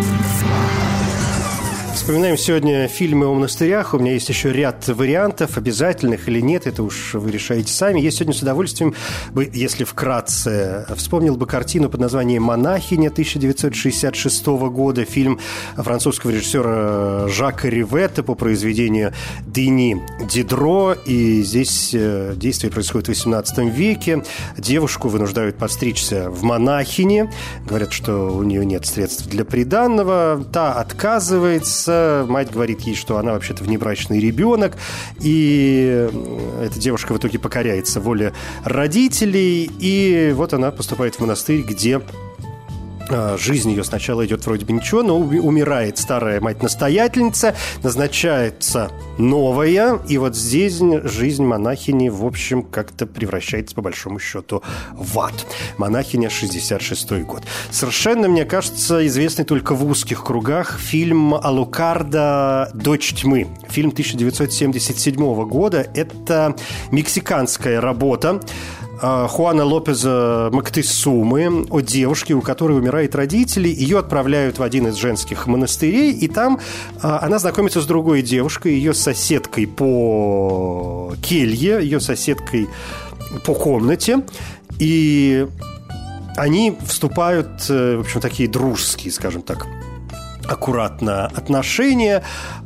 Вспоминаем 2.04 2.36
сегодня 2.36 2.86
фильмы 2.86 3.24
о 3.24 3.32
монастырях. 3.32 3.94
У 3.94 3.98
меня 3.98 4.12
есть 4.12 4.28
еще 4.28 4.52
ряд 4.52 4.86
вариантов, 4.88 5.56
обязательных 5.56 6.28
или 6.28 6.38
нет, 6.40 6.66
это 6.66 6.82
уж 6.82 7.14
вы 7.14 7.30
решаете 7.30 7.72
сами. 7.72 7.98
Я 7.98 8.10
сегодня 8.10 8.34
с 8.34 8.42
удовольствием, 8.42 8.94
бы, 9.32 9.50
если 9.50 9.84
вкратце, 9.84 10.84
вспомнил 10.96 11.38
бы 11.38 11.46
картину 11.46 11.88
под 11.88 12.00
названием 12.00 12.42
«Монахиня» 12.42 13.08
1966 13.08 14.46
года, 14.46 15.06
фильм 15.06 15.40
французского 15.76 16.32
режиссера 16.32 17.26
Жака 17.28 17.70
Риветта 17.70 18.22
по 18.22 18.34
произведению 18.34 19.14
Дени 19.46 20.02
Дидро. 20.30 20.98
И 21.06 21.40
здесь 21.40 21.92
э, 21.94 22.34
действие 22.36 22.70
происходит 22.70 23.08
в 23.08 23.12
XVIII 23.12 23.70
веке. 23.70 24.22
Девушку 24.58 25.08
вынуждают 25.08 25.56
подстричься 25.56 26.28
в 26.28 26.42
монахине. 26.42 27.32
Говорят, 27.66 27.94
что 27.94 28.36
у 28.36 28.42
нее 28.42 28.66
нет 28.66 28.84
средств 28.84 29.26
для 29.26 29.46
приданного. 29.46 30.44
Та 30.52 30.74
отказывается 30.74 31.93
Мать 32.28 32.50
говорит 32.50 32.80
ей, 32.82 32.94
что 32.94 33.18
она 33.18 33.32
вообще-то 33.32 33.64
внебрачный 33.64 34.20
ребенок. 34.20 34.76
И 35.20 36.08
эта 36.60 36.78
девушка 36.78 37.12
в 37.12 37.18
итоге 37.18 37.38
покоряется 37.38 38.00
воле 38.00 38.32
родителей. 38.64 39.70
И 39.78 40.32
вот 40.34 40.52
она 40.54 40.70
поступает 40.70 41.16
в 41.16 41.20
монастырь, 41.20 41.62
где 41.62 42.00
жизнь 43.38 43.70
ее 43.70 43.84
сначала 43.84 44.24
идет 44.26 44.44
вроде 44.46 44.64
бы 44.64 44.72
ничего, 44.72 45.02
но 45.02 45.18
умирает 45.18 45.98
старая 45.98 46.40
мать-настоятельница, 46.40 47.54
назначается 47.82 48.90
новая, 49.18 49.98
и 50.08 50.18
вот 50.18 50.36
здесь 50.36 50.80
жизнь 51.04 51.44
монахини, 51.44 52.08
в 52.08 52.24
общем, 52.24 52.62
как-то 52.62 53.06
превращается, 53.06 53.74
по 53.74 53.82
большому 53.82 54.18
счету, 54.18 54.62
в 54.92 55.18
ад. 55.20 55.46
Монахиня, 55.78 56.30
66 56.30 57.12
год. 57.22 57.42
Совершенно, 57.70 58.28
мне 58.28 58.44
кажется, 58.44 59.06
известный 59.06 59.44
только 59.44 59.74
в 59.74 59.84
узких 59.84 60.24
кругах 60.24 60.78
фильм 60.78 61.34
Алукарда 61.34 62.70
«Дочь 62.74 63.14
тьмы». 63.14 63.48
Фильм 63.68 63.90
1977 63.90 65.44
года. 65.48 65.86
Это 65.94 66.56
мексиканская 66.90 67.80
работа, 67.80 68.40
а, 68.40 68.83
Хуана 69.00 69.64
Лопеза 69.64 70.50
Мактысумы 70.52 71.66
о 71.70 71.80
девушке, 71.80 72.34
у 72.34 72.40
которой 72.40 72.78
умирает 72.78 73.14
родители. 73.14 73.68
Ее 73.68 73.98
отправляют 73.98 74.58
в 74.58 74.62
один 74.62 74.86
из 74.88 74.94
женских 74.96 75.46
монастырей, 75.46 76.12
и 76.12 76.28
там 76.28 76.60
а, 77.02 77.20
она 77.22 77.38
знакомится 77.38 77.80
с 77.80 77.86
другой 77.86 78.22
девушкой, 78.22 78.74
ее 78.74 78.94
соседкой 78.94 79.66
по 79.66 81.12
келье, 81.22 81.80
ее 81.82 82.00
соседкой 82.00 82.68
по 83.44 83.54
комнате. 83.54 84.22
И 84.78 85.46
они 86.36 86.76
вступают, 86.84 87.66
э, 87.68 87.96
в 87.96 88.00
общем, 88.00 88.20
такие 88.20 88.48
дружеские, 88.48 89.12
скажем 89.12 89.42
так, 89.42 89.66
аккуратно 90.48 91.26
отношения. 91.26 92.22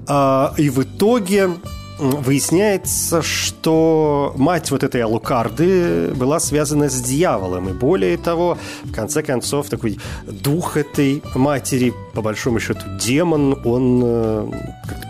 А, 0.06 0.54
и 0.56 0.70
в 0.70 0.82
итоге 0.82 1.50
выясняется, 1.98 3.22
что 3.22 4.32
мать 4.36 4.70
вот 4.70 4.82
этой 4.82 5.02
Алукарды 5.02 6.12
была 6.14 6.40
связана 6.40 6.88
с 6.88 7.00
дьяволом. 7.00 7.68
И 7.68 7.72
более 7.72 8.16
того, 8.16 8.58
в 8.84 8.92
конце 8.92 9.22
концов, 9.22 9.68
такой 9.68 9.98
дух 10.26 10.76
этой 10.76 11.22
матери, 11.34 11.92
по 12.14 12.22
большому 12.22 12.60
счету 12.60 12.80
демон, 13.00 13.58
он 13.64 14.00
э, 14.04 14.50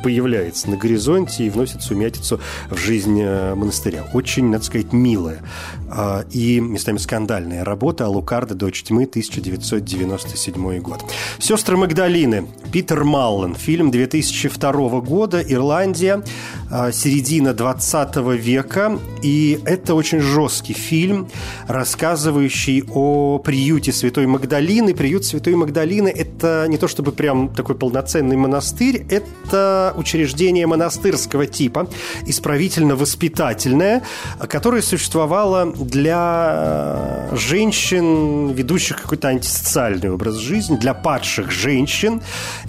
появляется 0.02 0.70
на 0.70 0.76
горизонте 0.76 1.44
и 1.44 1.50
вносит 1.50 1.82
сумятицу 1.82 2.40
в 2.70 2.76
жизнь 2.76 3.20
э, 3.20 3.54
монастыря. 3.54 4.04
Очень, 4.14 4.46
надо 4.46 4.64
сказать, 4.64 4.92
милая. 4.92 5.42
А, 5.90 6.24
и 6.30 6.60
местами 6.60 6.98
скандальная 6.98 7.64
работа 7.64 8.06
Алукарда. 8.06 8.54
«Дочь 8.54 8.82
тьмы» 8.82 9.04
1997 9.04 10.80
год. 10.80 11.04
«Сестры 11.38 11.76
Магдалины» 11.76 12.46
Питер 12.72 13.04
Маллен, 13.04 13.54
фильм 13.54 13.90
2002 13.90 15.00
года, 15.00 15.40
Ирландия, 15.40 16.22
а, 16.70 16.77
середина 16.92 17.54
20 17.54 18.16
века. 18.38 18.98
И 19.22 19.60
это 19.64 19.94
очень 19.94 20.20
жесткий 20.20 20.74
фильм, 20.74 21.28
рассказывающий 21.66 22.84
о 22.94 23.38
приюте 23.38 23.92
Святой 23.92 24.26
Магдалины. 24.26 24.94
Приют 24.94 25.24
Святой 25.24 25.54
Магдалины– 25.54 26.08
это 26.16 26.66
не 26.68 26.78
то 26.78 26.88
чтобы 26.88 27.12
прям 27.12 27.48
такой 27.48 27.74
полноценный 27.74 28.36
монастырь, 28.36 29.04
это 29.10 29.94
учреждение 29.96 30.66
монастырского 30.66 31.46
типа, 31.46 31.88
исправительно-воспитательное, 32.26 34.02
которое 34.48 34.82
существовало 34.82 35.72
для 35.72 37.28
женщин, 37.32 38.52
ведущих 38.52 39.02
какой-то 39.02 39.28
антисоциальный 39.28 40.10
образ 40.10 40.36
жизни, 40.36 40.76
для 40.76 40.94
падших 40.94 41.50
женщин. 41.50 42.22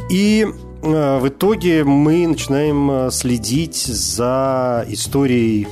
И 0.10 0.48
э, 0.48 0.69
в 0.82 1.28
итоге 1.28 1.84
мы 1.84 2.26
начинаем 2.28 2.92
э, 2.92 3.12
следить 3.12 3.76
за 3.76 4.86
историей 4.88 5.68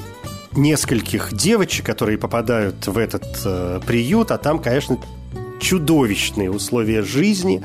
нескольких 0.52 1.34
девочек, 1.34 1.86
которые 1.86 2.18
попадают 2.18 2.88
в 2.88 2.98
этот 2.98 3.26
э, 3.46 3.80
приют, 3.86 4.32
а 4.32 4.38
там, 4.38 4.60
конечно, 4.60 4.98
чудовищные 5.60 6.52
условия 6.52 7.04
жизни, 7.04 7.64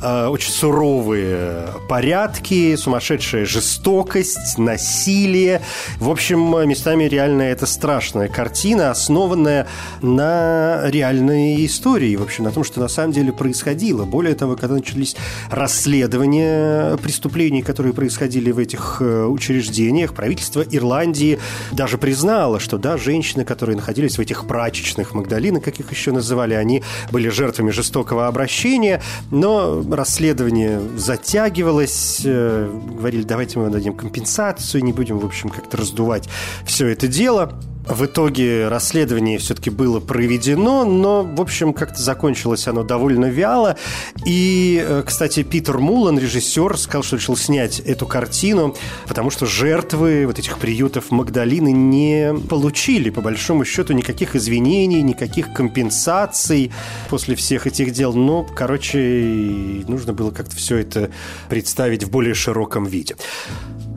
э, 0.00 0.26
очень 0.26 0.52
суровые 0.52 1.68
порядки, 1.88 2.76
сумасшедшая 2.76 3.44
жестокость, 3.44 4.58
насилие. 4.58 5.62
В 5.98 6.10
общем, 6.10 6.40
местами 6.68 7.04
реально 7.04 7.42
это 7.42 7.66
страшная 7.66 8.28
картина, 8.28 8.90
основанная 8.90 9.66
на 10.00 10.82
реальной 10.88 11.64
истории, 11.66 12.16
в 12.16 12.22
общем, 12.22 12.44
на 12.44 12.52
том, 12.52 12.64
что 12.64 12.80
на 12.80 12.88
самом 12.88 13.12
деле 13.12 13.32
происходило. 13.32 14.04
Более 14.04 14.34
того, 14.34 14.56
когда 14.56 14.74
начались 14.74 15.16
расследования 15.50 16.96
преступлений, 16.98 17.62
которые 17.62 17.92
происходили 17.92 18.50
в 18.50 18.58
этих 18.58 18.98
э, 19.00 19.24
учреждениях, 19.24 20.14
правительство 20.14 20.64
Ирландии 20.70 21.38
даже 21.72 21.98
признало, 21.98 22.60
что 22.60 22.78
да, 22.78 22.96
женщины, 22.96 23.44
которые 23.44 23.76
находились 23.76 24.18
в 24.18 24.20
этих 24.20 24.46
прачечных 24.46 25.14
Магдалинах, 25.14 25.62
как 25.62 25.80
их 25.80 25.90
еще 25.90 26.12
называли, 26.12 26.54
они 26.54 26.82
были 27.10 27.28
жертвами 27.32 27.70
жестокого 27.70 28.26
обращения, 28.26 29.02
но 29.30 29.82
расследование 29.90 30.80
затягивалось, 30.96 32.22
э, 32.24 32.70
говорили, 32.96 33.22
давайте 33.22 33.58
мы 33.58 33.70
дадим 33.70 33.94
компенсацию, 33.94 34.84
не 34.84 34.92
будем, 34.92 35.18
в 35.18 35.26
общем, 35.26 35.48
как-то 35.48 35.76
раздувать 35.76 36.28
все 36.64 36.88
это 36.88 37.08
дело. 37.08 37.58
В 37.86 38.04
итоге 38.06 38.68
расследование 38.68 39.38
все-таки 39.38 39.68
было 39.68 39.98
проведено, 39.98 40.84
но, 40.84 41.24
в 41.24 41.40
общем, 41.40 41.72
как-то 41.72 42.00
закончилось 42.00 42.68
оно 42.68 42.84
довольно 42.84 43.26
вяло. 43.26 43.76
И, 44.24 44.80
э, 44.84 45.02
кстати, 45.04 45.42
Питер 45.42 45.78
Мулан, 45.78 46.16
режиссер, 46.16 46.78
сказал, 46.78 47.02
что 47.02 47.16
решил 47.16 47.36
снять 47.36 47.80
эту 47.80 48.06
картину, 48.06 48.76
потому 49.08 49.30
что 49.30 49.46
жертвы 49.46 50.26
вот 50.26 50.38
этих 50.38 50.58
приютов 50.58 51.10
Магдалины 51.10 51.72
не 51.72 52.34
получили, 52.48 53.10
по 53.10 53.20
большому 53.20 53.64
счету, 53.64 53.94
никаких 53.94 54.36
извинений, 54.36 55.02
никаких 55.02 55.52
компенсаций 55.52 56.70
после 57.10 57.34
всех 57.34 57.66
этих 57.66 57.92
дел. 57.92 58.12
Но, 58.12 58.44
короче, 58.44 59.82
нужно 59.88 60.12
было 60.12 60.30
как-то 60.30 60.54
все 60.54 60.76
это 60.76 61.10
представить 61.48 62.04
в 62.04 62.10
более 62.10 62.34
широком 62.34 62.84
виде. 62.84 63.16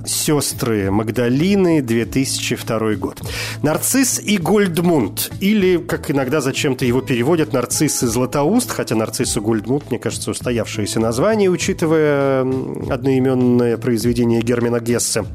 Сестры 0.05 0.91
Магдалины, 0.91 1.81
2002 1.81 2.95
год. 2.95 3.21
Нарцисс 3.61 4.19
и 4.19 4.37
Гольдмунд, 4.37 5.31
или, 5.39 5.77
как 5.77 6.11
иногда 6.11 6.41
зачем-то 6.41 6.85
его 6.85 7.01
переводят, 7.01 7.53
Нарцисс 7.53 8.03
и 8.03 8.07
Златоуст, 8.07 8.71
хотя 8.71 8.95
Нарцисс 8.95 9.37
и 9.37 9.39
Гольдмунд, 9.39 9.89
мне 9.89 9.99
кажется, 9.99 10.31
устоявшееся 10.31 10.99
название, 10.99 11.49
учитывая 11.49 12.41
одноименное 12.89 13.77
произведение 13.77 14.41
Германа 14.41 14.79
Гессе. 14.79 15.25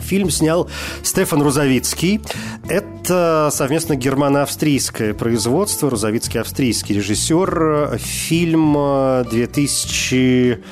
Фильм 0.00 0.30
снял 0.30 0.68
Стефан 1.02 1.42
Рузовицкий. 1.42 2.20
Это 2.68 3.50
совместно 3.52 3.94
германо-австрийское 3.94 5.14
производство. 5.14 5.90
Рузовицкий 5.90 6.40
австрийский 6.40 6.94
режиссер. 6.94 7.98
Фильм 7.98 8.74
2000 9.28 10.62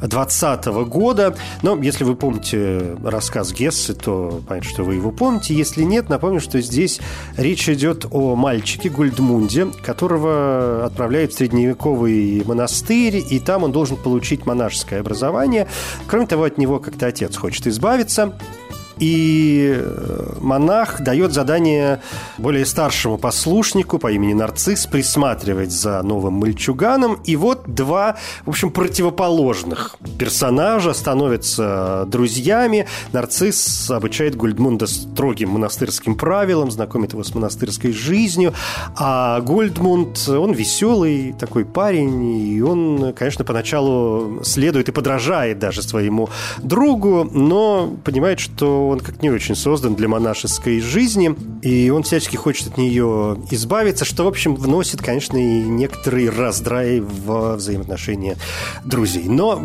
2020 0.00 0.66
года. 0.88 1.34
Но 1.62 1.80
если 1.80 2.04
вы 2.04 2.14
помните 2.16 2.96
рассказ 3.04 3.52
Гессы, 3.52 3.94
то 3.94 4.40
понятно, 4.46 4.68
что 4.68 4.82
вы 4.84 4.94
его 4.94 5.10
помните. 5.10 5.54
Если 5.54 5.82
нет, 5.82 6.08
напомню, 6.08 6.40
что 6.40 6.60
здесь 6.60 7.00
речь 7.36 7.68
идет 7.68 8.06
о 8.10 8.34
мальчике 8.34 8.88
Гульдмунде, 8.88 9.66
которого 9.82 10.84
отправляют 10.84 11.32
в 11.32 11.36
средневековый 11.36 12.42
монастырь, 12.44 13.22
и 13.28 13.40
там 13.40 13.64
он 13.64 13.72
должен 13.72 13.96
получить 13.96 14.46
монашеское 14.46 15.00
образование. 15.00 15.66
Кроме 16.06 16.26
того, 16.26 16.44
от 16.44 16.58
него 16.58 16.78
как-то 16.78 17.06
отец 17.06 17.36
хочет 17.36 17.66
избавиться. 17.66 18.32
И 18.98 19.74
э, 19.76 20.36
монах 20.40 21.00
дает 21.00 21.32
задание 21.32 22.00
более 22.38 22.64
старшему 22.64 23.18
послушнику 23.18 23.98
по 23.98 24.12
имени 24.12 24.34
Нарцисс 24.34 24.86
присматривать 24.86 25.72
за 25.72 26.02
новым 26.02 26.34
мальчуганом. 26.34 27.18
И 27.24 27.36
вот 27.36 27.62
два, 27.66 28.16
в 28.44 28.50
общем, 28.50 28.70
противоположных 28.70 29.96
персонажа 30.18 30.94
становятся 30.94 32.04
друзьями. 32.08 32.86
Нарцисс 33.12 33.90
обучает 33.90 34.36
Гольдмунда 34.36 34.86
строгим 34.86 35.50
монастырским 35.50 36.14
правилам, 36.14 36.70
знакомит 36.70 37.12
его 37.12 37.24
с 37.24 37.34
монастырской 37.34 37.92
жизнью. 37.92 38.54
А 38.96 39.40
Гольдмунд, 39.40 40.28
он 40.28 40.52
веселый 40.52 41.34
такой 41.38 41.64
парень, 41.64 42.54
и 42.54 42.60
он, 42.62 43.12
конечно, 43.12 43.44
поначалу 43.44 44.40
следует 44.44 44.88
и 44.88 44.92
подражает 44.92 45.58
даже 45.58 45.82
своему 45.82 46.28
другу, 46.58 47.28
но 47.32 47.92
понимает, 48.04 48.40
что 48.40 48.83
он 48.88 49.00
как 49.00 49.22
не 49.22 49.30
очень 49.30 49.54
создан 49.54 49.94
для 49.94 50.08
монашеской 50.08 50.80
жизни, 50.80 51.34
и 51.62 51.90
он 51.90 52.02
всячески 52.02 52.36
хочет 52.36 52.68
от 52.68 52.78
нее 52.78 53.38
избавиться, 53.50 54.04
что, 54.04 54.24
в 54.24 54.28
общем, 54.28 54.54
вносит, 54.54 55.00
конечно, 55.00 55.36
и 55.36 55.62
некоторый 55.62 56.28
раздрай 56.28 57.00
в 57.00 57.56
взаимоотношения 57.56 58.36
друзей. 58.84 59.24
Но 59.24 59.60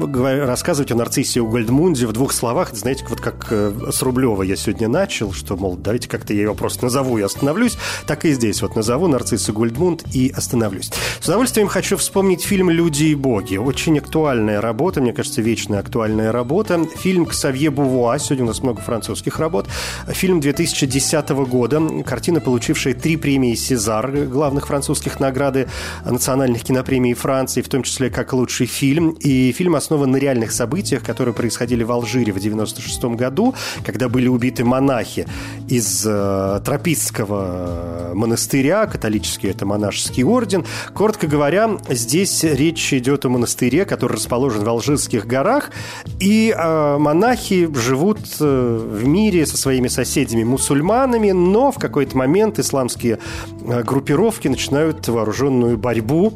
рассказывать 0.46 0.92
о 0.92 0.96
нарциссе 0.96 1.42
у 1.42 1.48
Гольдмунде 1.48 2.08
в 2.08 2.14
двух 2.14 2.32
словах, 2.32 2.74
знаете, 2.74 3.06
вот 3.10 3.22
как 3.22 3.48
э, 3.52 3.92
с 3.92 4.02
Рублева 4.02 4.44
я 4.44 4.56
сегодня 4.56 4.88
начал, 4.88 5.34
что, 5.34 5.58
мол, 5.58 5.76
давайте 5.76 6.08
как-то 6.08 6.34
я 6.34 6.44
его 6.44 6.56
просто 6.56 6.86
назову 6.86 7.18
и 7.18 7.22
остановлюсь, 7.22 7.78
так 8.08 8.26
и 8.26 8.32
здесь 8.32 8.62
вот 8.62 8.76
назову 8.76 9.08
нарцисса 9.08 9.52
Гольдмунд 9.52 10.04
и 10.14 10.30
остановлюсь. 10.36 10.92
С 11.20 11.26
удовольствием 11.28 11.68
хочу 11.68 11.98
вспомнить 11.98 12.42
фильм 12.42 12.70
«Люди 12.70 13.06
и 13.06 13.16
боги». 13.16 13.58
Очень 13.58 13.98
актуальная 14.00 14.62
работа, 14.62 15.02
мне 15.02 15.14
кажется, 15.14 15.42
вечная 15.42 15.80
актуальная 15.80 16.32
работа. 16.32 16.86
Фильм 16.98 17.26
Ксавье 17.26 17.70
Бувуа, 17.70 18.18
сегодня 18.20 18.46
у 18.46 18.48
нас 18.48 18.62
много 18.62 18.82
французских 18.82 19.09
французских 19.10 19.40
работ. 19.40 19.68
Фильм 20.08 20.40
2010 20.40 21.30
года, 21.30 21.82
картина, 22.06 22.40
получившая 22.40 22.94
три 22.94 23.18
премии 23.18 23.56
«Сезар», 23.56 24.12
главных 24.12 24.68
французских 24.68 25.20
награды 25.20 25.68
национальных 26.06 26.64
кинопремий 26.64 27.16
Франции, 27.16 27.62
в 27.64 27.70
том 27.70 27.82
числе 27.82 28.12
как 28.12 28.34
лучший 28.34 28.68
фильм. 28.68 29.18
И 29.20 29.52
фильм 29.52 29.76
основан 29.76 30.12
на 30.12 30.18
реальных 30.18 30.52
событиях, 30.52 31.04
которые 31.04 31.34
происходили 31.34 31.84
в 31.84 31.92
Алжире 31.92 32.32
в 32.32 32.40
96 32.40 33.04
году, 33.16 33.56
когда 33.84 34.10
были 34.10 34.28
убиты 34.28 34.64
монахи 34.64 35.26
из 35.68 36.06
э, 36.06 36.62
тропистского 36.64 38.12
монастыря, 38.14 38.86
католический 38.86 39.50
это 39.50 39.66
монашеский 39.66 40.24
орден. 40.24 40.66
Коротко 40.94 41.26
говоря, 41.26 41.80
здесь 41.90 42.44
речь 42.44 42.94
идет 42.94 43.26
о 43.26 43.30
монастыре, 43.30 43.86
который 43.86 44.14
расположен 44.14 44.64
в 44.64 44.70
Алжирских 44.70 45.26
горах, 45.26 45.72
и 46.20 46.54
э, 46.56 46.98
монахи 47.00 47.70
живут 47.74 48.20
э, 48.40 48.99
в 49.00 49.08
мире 49.08 49.46
со 49.46 49.58
своими 49.58 49.88
соседями-мусульманами, 49.88 51.32
но 51.32 51.72
в 51.72 51.80
какой-то 51.80 52.18
момент 52.18 52.60
исламские 52.60 53.20
э, 53.66 53.84
группировки 53.84 54.48
начинают 54.48 55.08
вооруженную 55.08 55.78
борьбу 55.78 56.34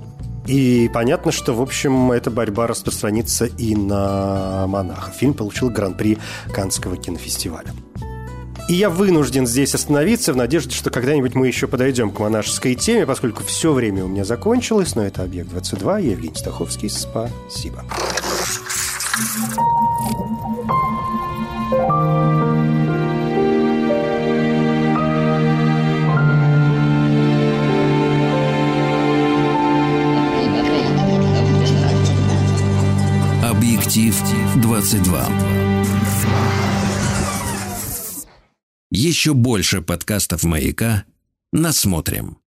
и 0.47 0.89
понятно, 0.93 1.31
что, 1.31 1.53
в 1.53 1.61
общем, 1.61 2.11
эта 2.11 2.29
борьба 2.29 2.67
распространится 2.67 3.45
и 3.45 3.75
на 3.75 4.65
монахов. 4.67 5.15
Фильм 5.15 5.33
получил 5.33 5.69
гран-при 5.69 6.17
Каннского 6.53 6.97
кинофестиваля. 6.97 7.71
И 8.69 8.75
я 8.75 8.89
вынужден 8.89 9.45
здесь 9.45 9.75
остановиться 9.75 10.31
в 10.31 10.37
надежде, 10.37 10.73
что 10.73 10.89
когда-нибудь 10.89 11.35
мы 11.35 11.47
еще 11.47 11.67
подойдем 11.67 12.11
к 12.11 12.19
монашеской 12.19 12.75
теме, 12.75 13.05
поскольку 13.05 13.43
все 13.43 13.73
время 13.73 14.05
у 14.05 14.07
меня 14.07 14.23
закончилось, 14.23 14.95
но 14.95 15.03
это 15.03 15.23
«Объект-22». 15.23 16.01
Я 16.01 16.11
Евгений 16.11 16.35
Стаховский. 16.35 16.89
Спасибо. 16.89 17.83
Объектив 33.93 34.55
22. 34.55 35.29
Еще 38.89 39.35
больше 39.35 39.83
подкастов 39.83 40.43
«Маяка» 40.43 41.03
насмотрим. 41.51 42.39